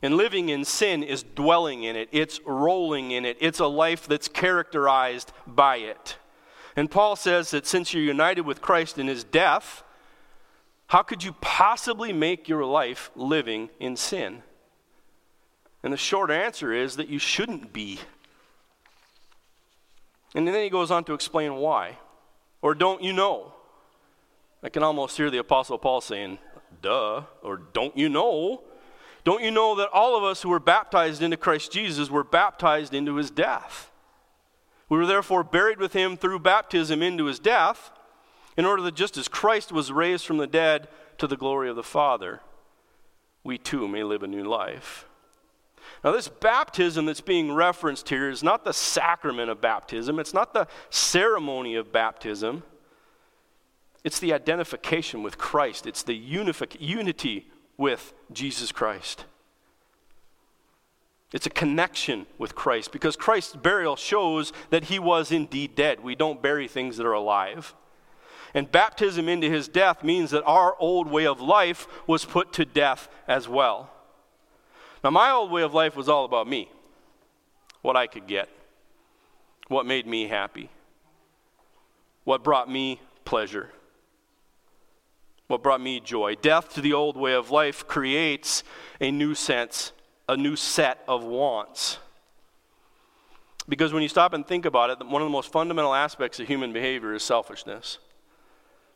[0.02, 4.06] And living in sin is dwelling in it, it's rolling in it, it's a life
[4.06, 6.16] that's characterized by it.
[6.76, 9.82] And Paul says that since you're united with Christ in his death,
[10.88, 14.42] how could you possibly make your life living in sin?
[15.82, 18.00] And the short answer is that you shouldn't be.
[20.34, 21.98] And then he goes on to explain why.
[22.60, 23.54] Or don't you know?
[24.62, 26.38] I can almost hear the Apostle Paul saying,
[26.82, 28.62] duh, or don't you know?
[29.26, 32.94] Don't you know that all of us who were baptized into Christ Jesus were baptized
[32.94, 33.90] into his death?
[34.88, 37.90] We were therefore buried with him through baptism into his death,
[38.56, 40.86] in order that just as Christ was raised from the dead
[41.18, 42.40] to the glory of the Father,
[43.42, 45.08] we too may live a new life.
[46.04, 50.54] Now, this baptism that's being referenced here is not the sacrament of baptism, it's not
[50.54, 52.62] the ceremony of baptism.
[54.04, 59.24] It's the identification with Christ, it's the unity with Jesus Christ.
[61.32, 66.00] It's a connection with Christ because Christ's burial shows that he was indeed dead.
[66.00, 67.74] We don't bury things that are alive.
[68.54, 72.64] And baptism into his death means that our old way of life was put to
[72.64, 73.90] death as well.
[75.04, 76.70] Now, my old way of life was all about me,
[77.82, 78.48] what I could get,
[79.68, 80.70] what made me happy,
[82.24, 83.70] what brought me pleasure,
[85.46, 86.34] what brought me joy.
[86.34, 88.64] Death to the old way of life creates
[89.00, 89.92] a new sense
[90.28, 91.98] a new set of wants.
[93.68, 96.46] Because when you stop and think about it, one of the most fundamental aspects of
[96.46, 97.98] human behavior is selfishness.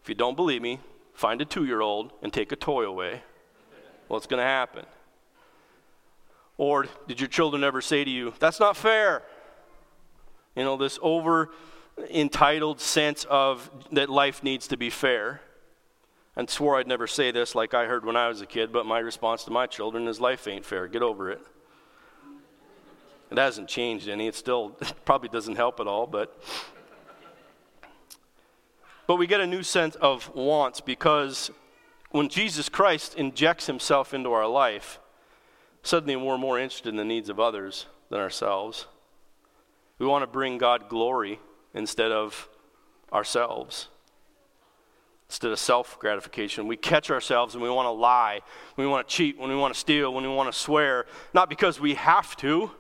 [0.02, 0.80] If you don't believe me,
[1.14, 3.22] find a two year old and take a toy away.
[4.08, 4.86] Well, it's going to happen.
[6.56, 9.22] Or did your children ever say to you, That's not fair?
[10.56, 11.50] You know, this over
[12.10, 15.40] entitled sense of that life needs to be fair
[16.40, 18.86] and swore I'd never say this like I heard when I was a kid, but
[18.86, 20.88] my response to my children is life ain't fair.
[20.88, 21.42] Get over it.
[23.30, 24.26] It hasn't changed any.
[24.26, 26.42] It still it probably doesn't help at all, but
[29.06, 31.50] but we get a new sense of wants because
[32.10, 34.98] when Jesus Christ injects himself into our life,
[35.82, 38.86] suddenly we're more interested in the needs of others than ourselves.
[39.98, 41.38] We want to bring God glory
[41.74, 42.48] instead of
[43.12, 43.88] ourselves
[45.30, 46.66] instead of self gratification.
[46.66, 48.40] We catch ourselves and we want to lie,
[48.76, 51.48] we want to cheat, when we want to steal, when we want to swear, not
[51.48, 52.72] because we have to,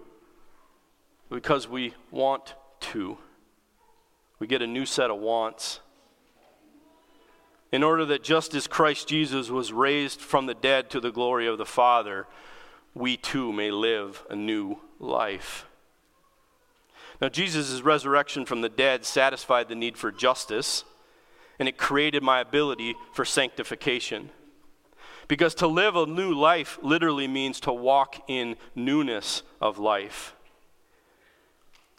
[1.28, 3.18] but because we want to.
[4.40, 5.78] We get a new set of wants.
[7.70, 11.46] In order that just as Christ Jesus was raised from the dead to the glory
[11.46, 12.26] of the Father,
[12.94, 15.66] we too may live a new life.
[17.20, 20.84] Now, Jesus' resurrection from the dead satisfied the need for justice
[21.60, 24.30] and it created my ability for sanctification.
[25.28, 30.34] Because to live a new life literally means to walk in newness of life.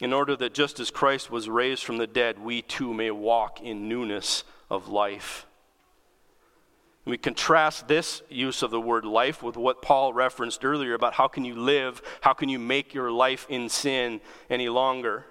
[0.00, 3.62] In order that just as Christ was raised from the dead, we too may walk
[3.62, 5.46] in newness of life.
[7.04, 11.28] We contrast this use of the word life with what Paul referenced earlier about how
[11.28, 14.20] can you live, how can you make your life in sin
[14.50, 15.24] any longer.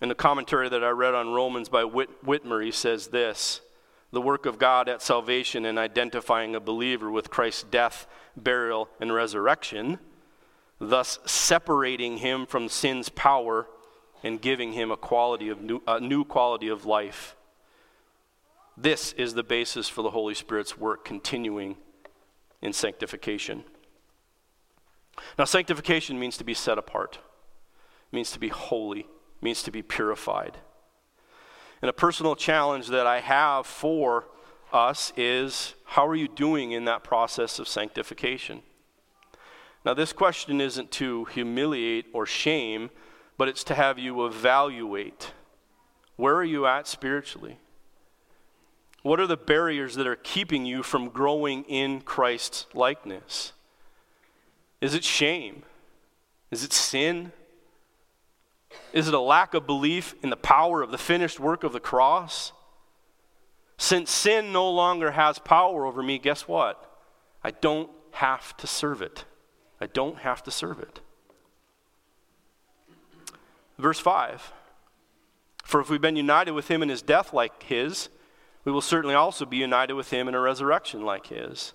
[0.00, 3.60] In the commentary that I read on Romans by Whit- Witmer, he says this
[4.12, 9.12] The work of God at salvation in identifying a believer with Christ's death, burial, and
[9.12, 9.98] resurrection,
[10.78, 13.66] thus separating him from sin's power
[14.22, 17.36] and giving him a, quality of new, a new quality of life.
[18.76, 21.76] This is the basis for the Holy Spirit's work continuing
[22.62, 23.64] in sanctification.
[25.38, 27.18] Now, sanctification means to be set apart,
[28.10, 29.06] it means to be holy
[29.40, 30.58] means to be purified.
[31.82, 34.26] And a personal challenge that I have for
[34.72, 38.62] us is how are you doing in that process of sanctification?
[39.84, 42.90] Now, this question isn't to humiliate or shame,
[43.38, 45.32] but it's to have you evaluate
[46.20, 47.58] where are you at spiritually?
[49.02, 53.54] What are the barriers that are keeping you from growing in Christ's likeness?
[54.82, 55.62] Is it shame?
[56.50, 57.32] Is it sin?
[58.92, 61.80] Is it a lack of belief in the power of the finished work of the
[61.80, 62.52] cross?
[63.78, 66.86] Since sin no longer has power over me, guess what?
[67.42, 69.24] I don't have to serve it.
[69.80, 71.00] I don't have to serve it.
[73.78, 74.52] Verse 5
[75.64, 78.10] For if we've been united with him in his death like his,
[78.64, 81.72] we will certainly also be united with him in a resurrection like his.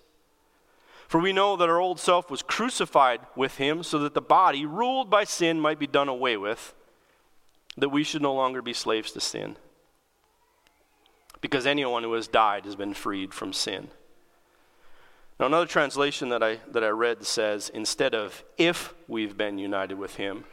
[1.08, 4.66] For we know that our old self was crucified with him so that the body,
[4.66, 6.74] ruled by sin, might be done away with
[7.78, 9.58] that we should no longer be slaves to sin.
[11.42, 13.90] Because anyone who has died has been freed from sin.
[15.40, 19.98] Now, another translation that I, that I read says instead of if we've been united
[19.98, 20.46] with him,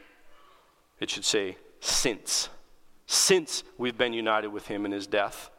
[0.99, 2.49] it should say since.
[3.07, 5.51] Since we've been united with him in his death.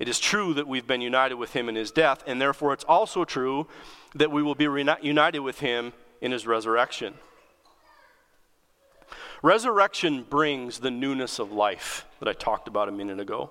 [0.00, 2.84] It is true that we've been united with him in his death, and therefore it's
[2.84, 3.68] also true
[4.14, 7.14] that we will be united with him in his resurrection.
[9.42, 13.50] Resurrection brings the newness of life that I talked about a minute ago.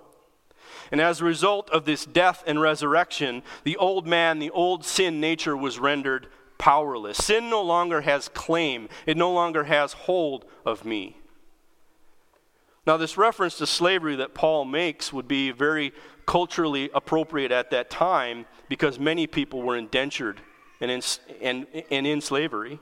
[0.91, 5.19] And as a result of this death and resurrection, the old man, the old sin
[5.19, 6.27] nature was rendered
[6.57, 7.17] powerless.
[7.17, 11.17] Sin no longer has claim, it no longer has hold of me.
[12.85, 15.93] Now, this reference to slavery that Paul makes would be very
[16.25, 20.41] culturally appropriate at that time because many people were indentured
[20.81, 21.01] and in,
[21.41, 22.79] and, and in slavery.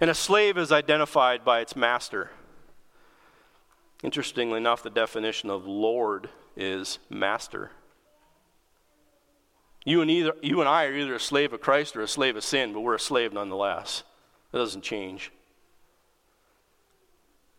[0.00, 2.30] And a slave is identified by its master.
[4.02, 7.70] Interestingly enough, the definition of Lord is master.
[9.84, 12.36] You and, either, you and I are either a slave of Christ or a slave
[12.36, 14.02] of sin, but we're a slave nonetheless.
[14.52, 15.30] That doesn't change.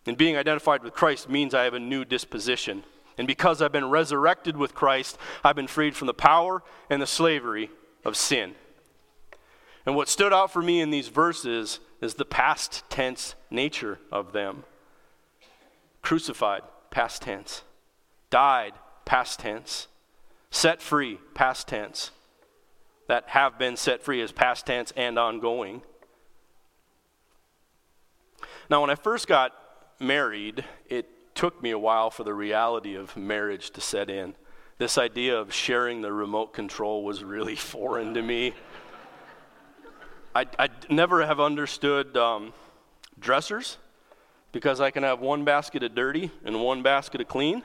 [0.05, 2.83] And being identified with Christ means I have a new disposition.
[3.17, 7.07] And because I've been resurrected with Christ, I've been freed from the power and the
[7.07, 7.71] slavery
[8.05, 8.55] of sin.
[9.87, 14.33] And what stood out for me in these verses is the past tense nature of
[14.33, 14.65] them
[16.01, 16.61] crucified,
[16.91, 17.63] past tense,
[18.29, 18.73] died,
[19.05, 19.87] past tense,
[20.51, 22.11] set free, past tense,
[23.07, 25.81] that have been set free is past tense and ongoing.
[28.69, 29.53] Now, when I first got
[29.99, 34.35] married, it took me a while for the reality of marriage to set in.
[34.79, 38.53] This idea of sharing the remote control was really foreign to me.
[40.37, 42.53] I, I never have understood um,
[43.19, 43.79] dressers
[44.51, 47.63] because I can have one basket of dirty and one basket of clean.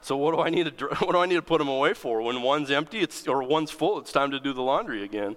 [0.00, 2.22] So what do I need to what do I need to put them away for?
[2.22, 5.36] When one's empty, it's or one's full, it's time to do the laundry again.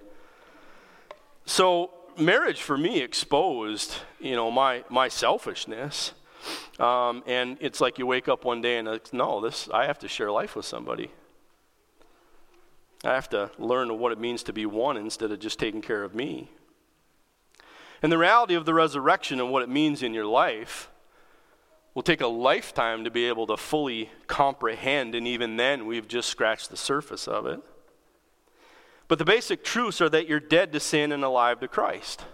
[1.44, 6.14] So marriage for me exposed, you know, my my selfishness.
[6.80, 9.98] Um, and it's like you wake up one day and it's, no, this I have
[9.98, 11.10] to share life with somebody.
[13.04, 16.02] I have to learn what it means to be one instead of just taking care
[16.02, 16.50] of me.
[18.02, 20.90] And the reality of the resurrection and what it means in your life
[21.94, 26.28] will take a lifetime to be able to fully comprehend, and even then, we've just
[26.28, 27.60] scratched the surface of it.
[29.06, 32.24] But the basic truths are that you're dead to sin and alive to Christ.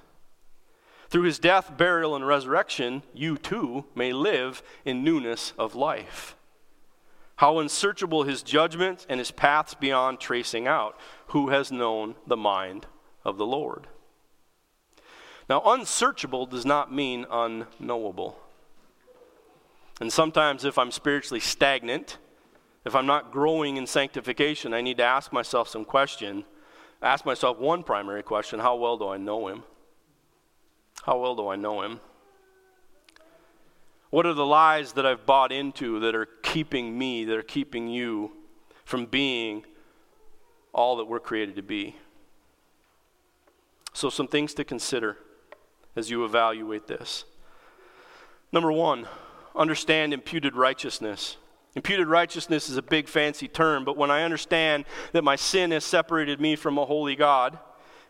[1.09, 6.37] Through his death, burial, and resurrection, you too may live in newness of life.
[7.41, 11.01] How unsearchable his judgments and his paths beyond tracing out.
[11.29, 12.85] Who has known the mind
[13.25, 13.87] of the Lord?
[15.49, 18.39] Now, unsearchable does not mean unknowable.
[20.03, 22.19] And sometimes, if I'm spiritually stagnant,
[22.85, 26.45] if I'm not growing in sanctification, I need to ask myself some question.
[27.01, 29.63] Ask myself one primary question How well do I know him?
[31.05, 32.01] How well do I know him?
[34.11, 37.89] What are the lies that I've bought into that are keeping me, that are keeping
[37.89, 38.33] you
[38.85, 39.65] from being
[40.73, 41.97] all that we're created to be?
[43.93, 45.17] So, some things to consider
[45.95, 47.25] as you evaluate this.
[48.53, 49.07] Number one,
[49.55, 51.37] understand imputed righteousness.
[51.77, 55.85] Imputed righteousness is a big fancy term, but when I understand that my sin has
[55.85, 57.59] separated me from a holy God,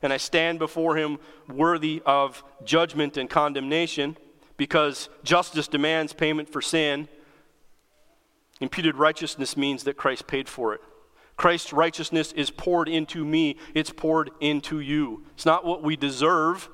[0.01, 4.17] and I stand before him worthy of judgment and condemnation
[4.61, 7.09] because justice demands payment for sin.
[8.61, 10.83] Imputed righteousness means that Christ paid for it.
[11.39, 15.25] Christ's righteousness is poured into me, it's poured into you.
[15.33, 16.69] It's not what we deserve,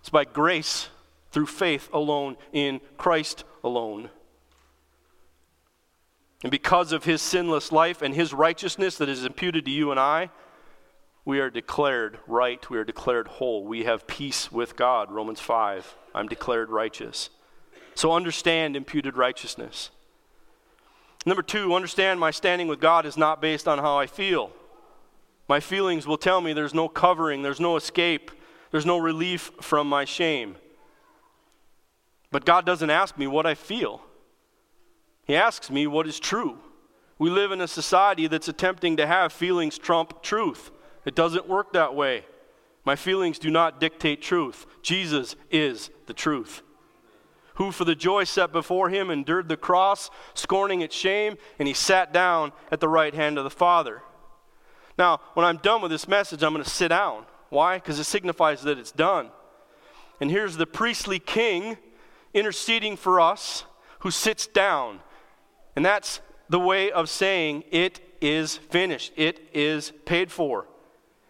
[0.00, 0.90] it's by grace
[1.30, 4.10] through faith alone in Christ alone.
[6.42, 9.98] And because of his sinless life and his righteousness that is imputed to you and
[9.98, 10.28] I,
[11.26, 12.70] we are declared right.
[12.70, 13.64] We are declared whole.
[13.64, 15.10] We have peace with God.
[15.10, 15.96] Romans 5.
[16.14, 17.30] I'm declared righteous.
[17.96, 19.90] So understand imputed righteousness.
[21.26, 24.52] Number two, understand my standing with God is not based on how I feel.
[25.48, 28.30] My feelings will tell me there's no covering, there's no escape,
[28.70, 30.54] there's no relief from my shame.
[32.30, 34.00] But God doesn't ask me what I feel,
[35.24, 36.58] He asks me what is true.
[37.18, 40.70] We live in a society that's attempting to have feelings trump truth.
[41.06, 42.26] It doesn't work that way.
[42.84, 44.66] My feelings do not dictate truth.
[44.82, 46.62] Jesus is the truth.
[47.54, 51.72] Who, for the joy set before him, endured the cross, scorning its shame, and he
[51.72, 54.02] sat down at the right hand of the Father.
[54.98, 57.24] Now, when I'm done with this message, I'm going to sit down.
[57.48, 57.76] Why?
[57.78, 59.30] Because it signifies that it's done.
[60.20, 61.78] And here's the priestly king
[62.34, 63.64] interceding for us
[64.00, 65.00] who sits down.
[65.74, 70.66] And that's the way of saying it is finished, it is paid for.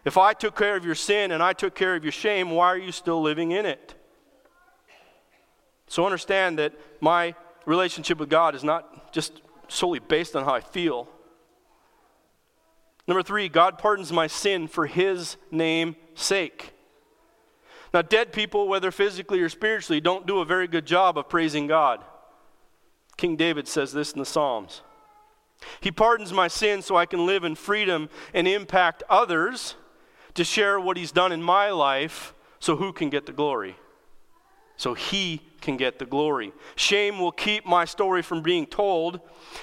[0.07, 2.67] If I took care of your sin and I took care of your shame, why
[2.67, 3.93] are you still living in it?
[5.89, 7.35] So understand that my
[7.65, 11.09] relationship with God is not just solely based on how I feel.
[13.05, 16.71] Number three, God pardons my sin for his name's sake.
[17.93, 21.67] Now, dead people, whether physically or spiritually, don't do a very good job of praising
[21.67, 22.01] God.
[23.17, 24.83] King David says this in the Psalms.
[25.81, 29.75] He pardons my sin so I can live in freedom and impact others
[30.37, 33.75] to share what he's done in my life so who can get the glory?
[34.77, 36.53] So he can get the glory.
[36.75, 39.19] Shame will keep my story from being told,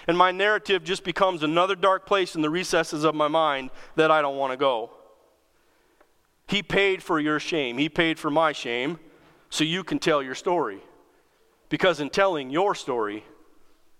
[0.08, 4.10] and my narrative just becomes another dark place in the recesses of my mind that
[4.10, 4.90] I don't want to go.
[6.48, 8.98] He paid for your shame, He paid for my shame,
[9.50, 10.80] so you can tell your story.
[11.68, 13.24] Because in telling your story,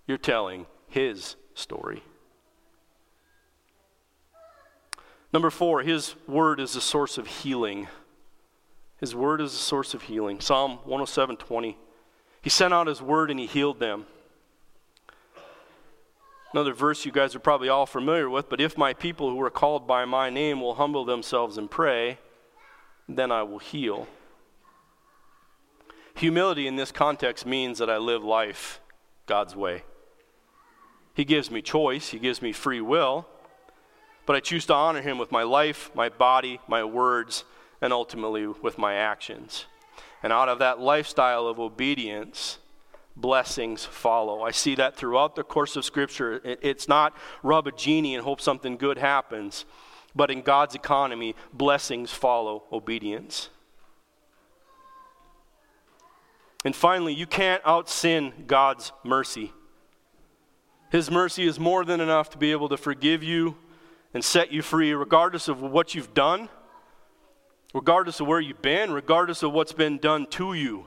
[0.09, 2.03] you're telling His story.
[5.35, 7.89] Number four, His word is a source of healing.
[9.01, 10.39] His word is a source of healing.
[10.39, 11.77] Psalm 107 20.
[12.41, 14.07] He sent out His word and He healed them.
[16.53, 19.51] Another verse you guys are probably all familiar with, but if my people who are
[19.51, 22.21] called by my name will humble themselves and pray,
[23.09, 24.07] then I will heal.
[26.15, 28.81] Humility in this context means that I live life
[29.27, 29.83] God's way.
[31.13, 33.27] He gives me choice, He gives me free will,
[34.27, 37.45] but I choose to honor Him with my life, my body, my words,
[37.81, 39.67] and ultimately with my actions.
[40.23, 42.59] And out of that lifestyle of obedience,
[43.17, 44.43] blessings follow.
[44.43, 46.41] I see that throughout the course of Scripture.
[46.45, 49.65] It's not rub a genie and hope something good happens,
[50.15, 53.51] but in God's economy, blessings follow obedience.
[56.65, 59.53] And finally, you can't out sin God's mercy.
[60.91, 63.57] His mercy is more than enough to be able to forgive you
[64.15, 66.49] and set you free, regardless of what you've done,
[67.75, 70.87] regardless of where you've been, regardless of what's been done to you.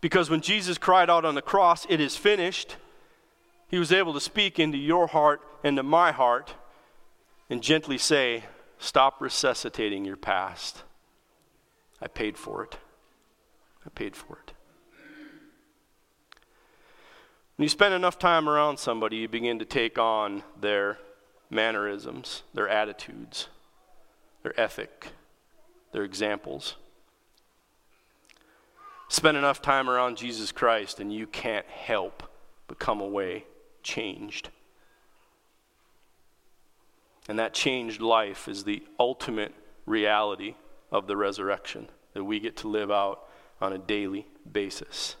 [0.00, 2.76] Because when Jesus cried out on the cross, It is finished,
[3.68, 6.54] he was able to speak into your heart and to my heart
[7.48, 8.44] and gently say,
[8.78, 10.82] Stop resuscitating your past.
[12.00, 12.78] I paid for it.
[13.86, 14.52] I paid for it.
[17.56, 20.98] When you spend enough time around somebody, you begin to take on their
[21.50, 23.48] mannerisms, their attitudes,
[24.42, 25.08] their ethic,
[25.92, 26.76] their examples.
[29.08, 32.22] Spend enough time around Jesus Christ, and you can't help
[32.68, 33.44] but come away
[33.82, 34.50] changed.
[37.28, 39.52] And that changed life is the ultimate
[39.84, 40.54] reality
[40.92, 43.28] of the resurrection that we get to live out
[43.60, 45.16] on a daily basis.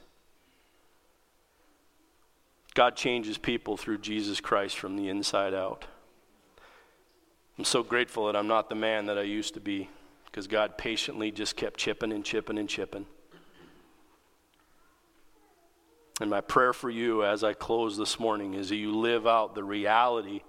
[2.74, 5.86] God changes people through Jesus Christ from the inside out.
[7.60, 9.90] I'm so grateful that I'm not the man that I used to be
[10.24, 13.04] because God patiently just kept chipping and chipping and chipping.
[16.22, 19.54] And my prayer for you as I close this morning is that you live out
[19.54, 20.40] the reality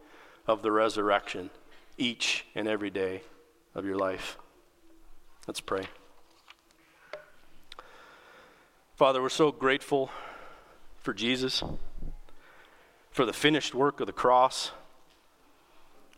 [0.48, 1.50] of the resurrection
[1.98, 3.24] each and every day
[3.76, 4.38] of your life.
[5.48, 5.84] Let's pray.
[8.96, 10.10] Father, we're so grateful
[11.02, 11.62] for Jesus,
[13.10, 14.72] for the finished work of the cross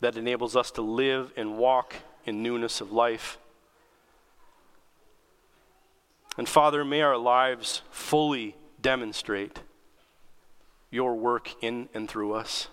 [0.04, 1.96] that enables us to live and walk
[2.26, 3.38] in newness of life.
[6.38, 9.62] And Father, may our lives fully demonstrate
[10.92, 12.68] your work in and through us.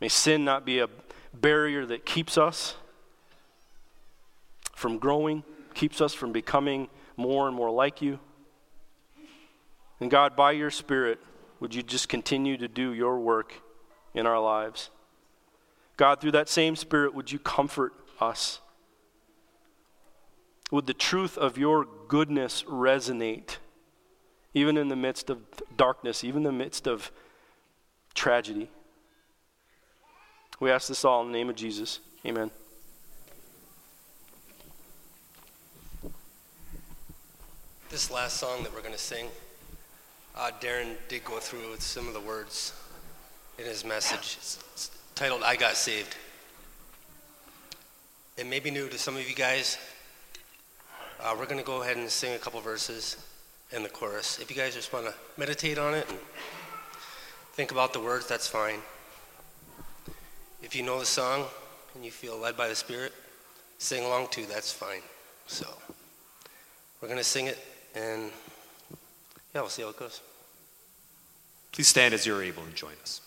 [0.00, 0.88] May sin not be a
[1.32, 2.74] barrier that keeps us
[4.74, 5.44] from growing,
[5.74, 8.18] keeps us from becoming more and more like you.
[10.00, 11.20] And God, by your Spirit,
[11.60, 13.54] would you just continue to do your work
[14.12, 14.90] in our lives?
[16.00, 17.92] God, through that same Spirit, would you comfort
[18.22, 18.60] us?
[20.70, 23.58] Would the truth of your goodness resonate,
[24.54, 25.42] even in the midst of
[25.76, 27.12] darkness, even in the midst of
[28.14, 28.70] tragedy?
[30.58, 32.00] We ask this all in the name of Jesus.
[32.24, 32.50] Amen.
[37.90, 39.26] This last song that we're going to sing,
[40.34, 42.72] uh, Darren did go through with some of the words
[43.58, 44.38] in his message.
[45.20, 46.16] Titled I Got Saved.
[48.38, 49.76] It may be new to some of you guys.
[51.22, 53.18] Uh, we're going to go ahead and sing a couple verses
[53.70, 54.38] in the chorus.
[54.38, 56.18] If you guys just want to meditate on it and
[57.52, 58.78] think about the words, that's fine.
[60.62, 61.44] If you know the song
[61.94, 63.12] and you feel led by the Spirit,
[63.76, 65.02] sing along too, that's fine.
[65.46, 65.66] So,
[67.02, 67.58] we're going to sing it
[67.94, 68.30] and
[69.54, 70.22] yeah, we'll see how it goes.
[71.72, 73.20] Please stand as you're able and join us.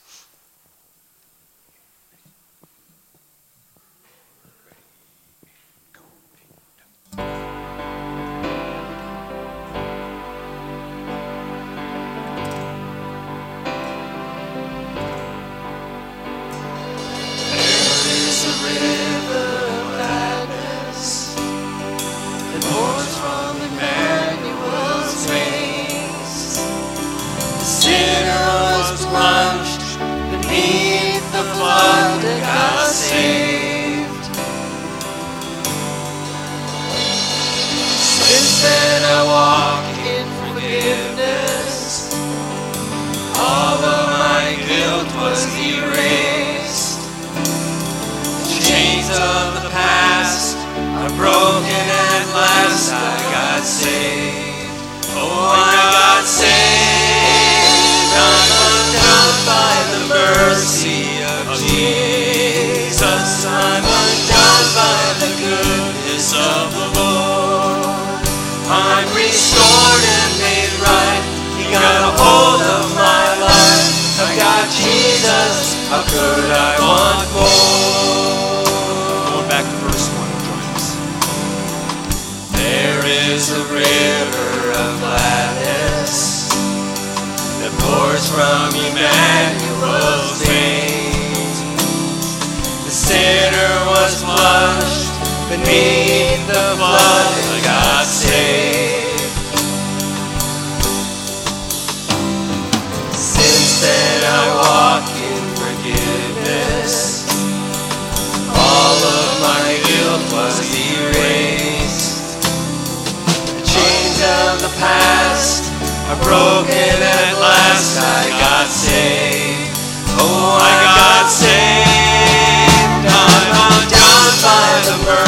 [117.74, 117.97] Last.
[117.97, 119.78] I got saved.
[120.19, 123.05] Oh, I got saved.
[123.09, 125.22] I'm undone by the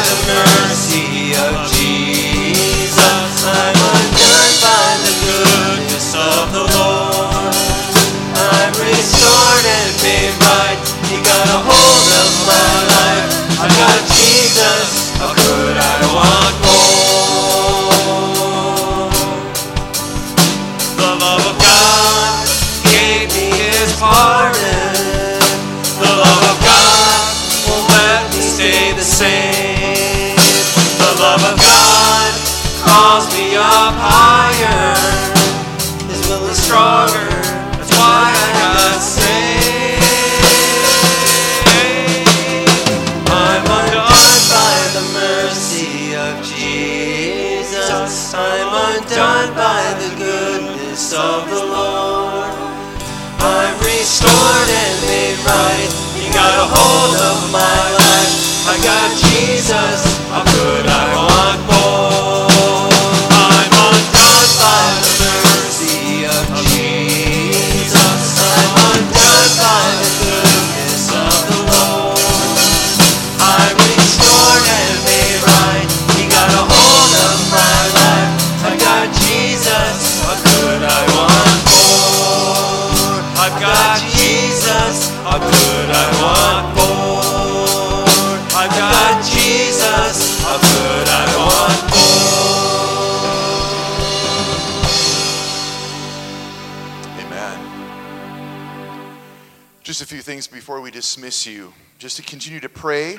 [100.28, 101.72] things before we dismiss you.
[102.00, 103.16] Just to continue to pray,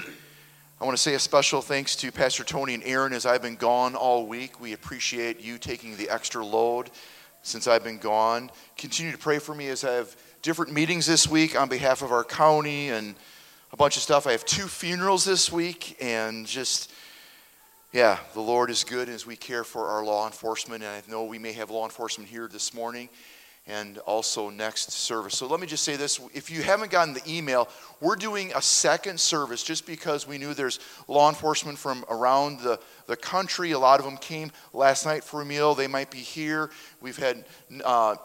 [0.79, 3.57] I want to say a special thanks to Pastor Tony and Aaron as I've been
[3.57, 4.61] gone all week.
[4.61, 6.91] We appreciate you taking the extra load
[7.43, 8.51] since I've been gone.
[8.77, 12.13] Continue to pray for me as I have different meetings this week on behalf of
[12.13, 13.15] our county and
[13.73, 14.27] a bunch of stuff.
[14.27, 16.93] I have two funerals this week and just
[17.91, 20.85] yeah, the Lord is good as we care for our law enforcement.
[20.85, 23.09] And I know we may have law enforcement here this morning
[23.69, 25.37] and also next service.
[25.37, 27.69] So let me just say this if you haven't gotten the email,
[28.01, 32.81] we're doing a second service just because we knew there's law enforcement from around the,
[33.07, 33.73] the country.
[33.73, 35.75] A lot of them came last night for a meal.
[35.75, 36.71] They might be here.
[37.01, 37.45] We've had.
[37.85, 38.17] Uh,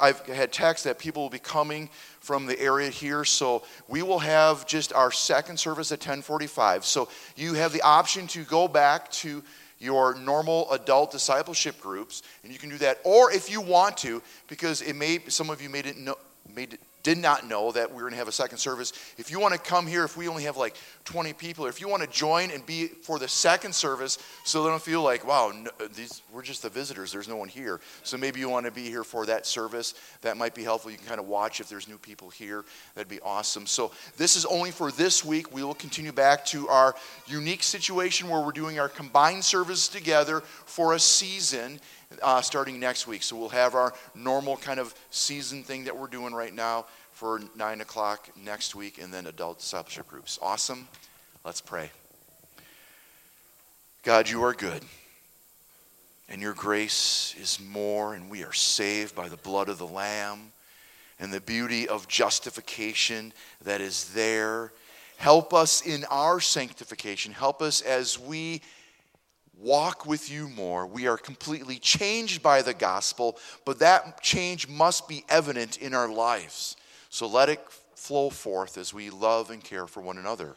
[0.00, 4.20] I've had texts that people will be coming from the area here, so we will
[4.20, 6.84] have just our second service at 10:45.
[6.84, 9.42] So you have the option to go back to
[9.80, 13.00] your normal adult discipleship groups, and you can do that.
[13.02, 16.16] Or if you want to, because it may some of you may didn't know
[16.54, 18.92] made did not know that we were going to have a second service.
[19.16, 21.80] If you want to come here, if we only have like 20 people, or if
[21.80, 25.26] you want to join and be for the second service, so they don't feel like,
[25.26, 27.80] wow, no, uh, these, we're just the visitors, there's no one here.
[28.02, 29.94] So maybe you want to be here for that service.
[30.22, 30.90] That might be helpful.
[30.90, 32.64] You can kind of watch if there's new people here.
[32.94, 33.66] That'd be awesome.
[33.66, 35.52] So this is only for this week.
[35.52, 36.94] We will continue back to our
[37.26, 41.80] unique situation where we're doing our combined service together for a season
[42.22, 43.22] uh, starting next week.
[43.22, 47.40] So we'll have our normal kind of season thing that we're doing right now for
[47.56, 50.38] 9 o'clock next week, and then adult discipleship groups.
[50.40, 50.88] Awesome.
[51.44, 51.90] Let's pray.
[54.02, 54.82] God, you are good,
[56.28, 60.52] and your grace is more, and we are saved by the blood of the Lamb
[61.18, 64.72] and the beauty of justification that is there.
[65.18, 67.32] Help us in our sanctification.
[67.32, 68.62] Help us as we
[69.60, 70.86] walk with you more.
[70.86, 76.08] We are completely changed by the gospel, but that change must be evident in our
[76.08, 76.76] lives.
[77.10, 77.60] So let it
[77.94, 80.56] flow forth as we love and care for one another.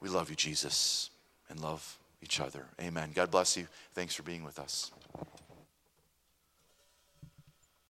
[0.00, 1.10] We love you, Jesus,
[1.48, 2.64] and love each other.
[2.80, 3.12] Amen.
[3.14, 3.66] God bless you.
[3.94, 4.90] Thanks for being with us.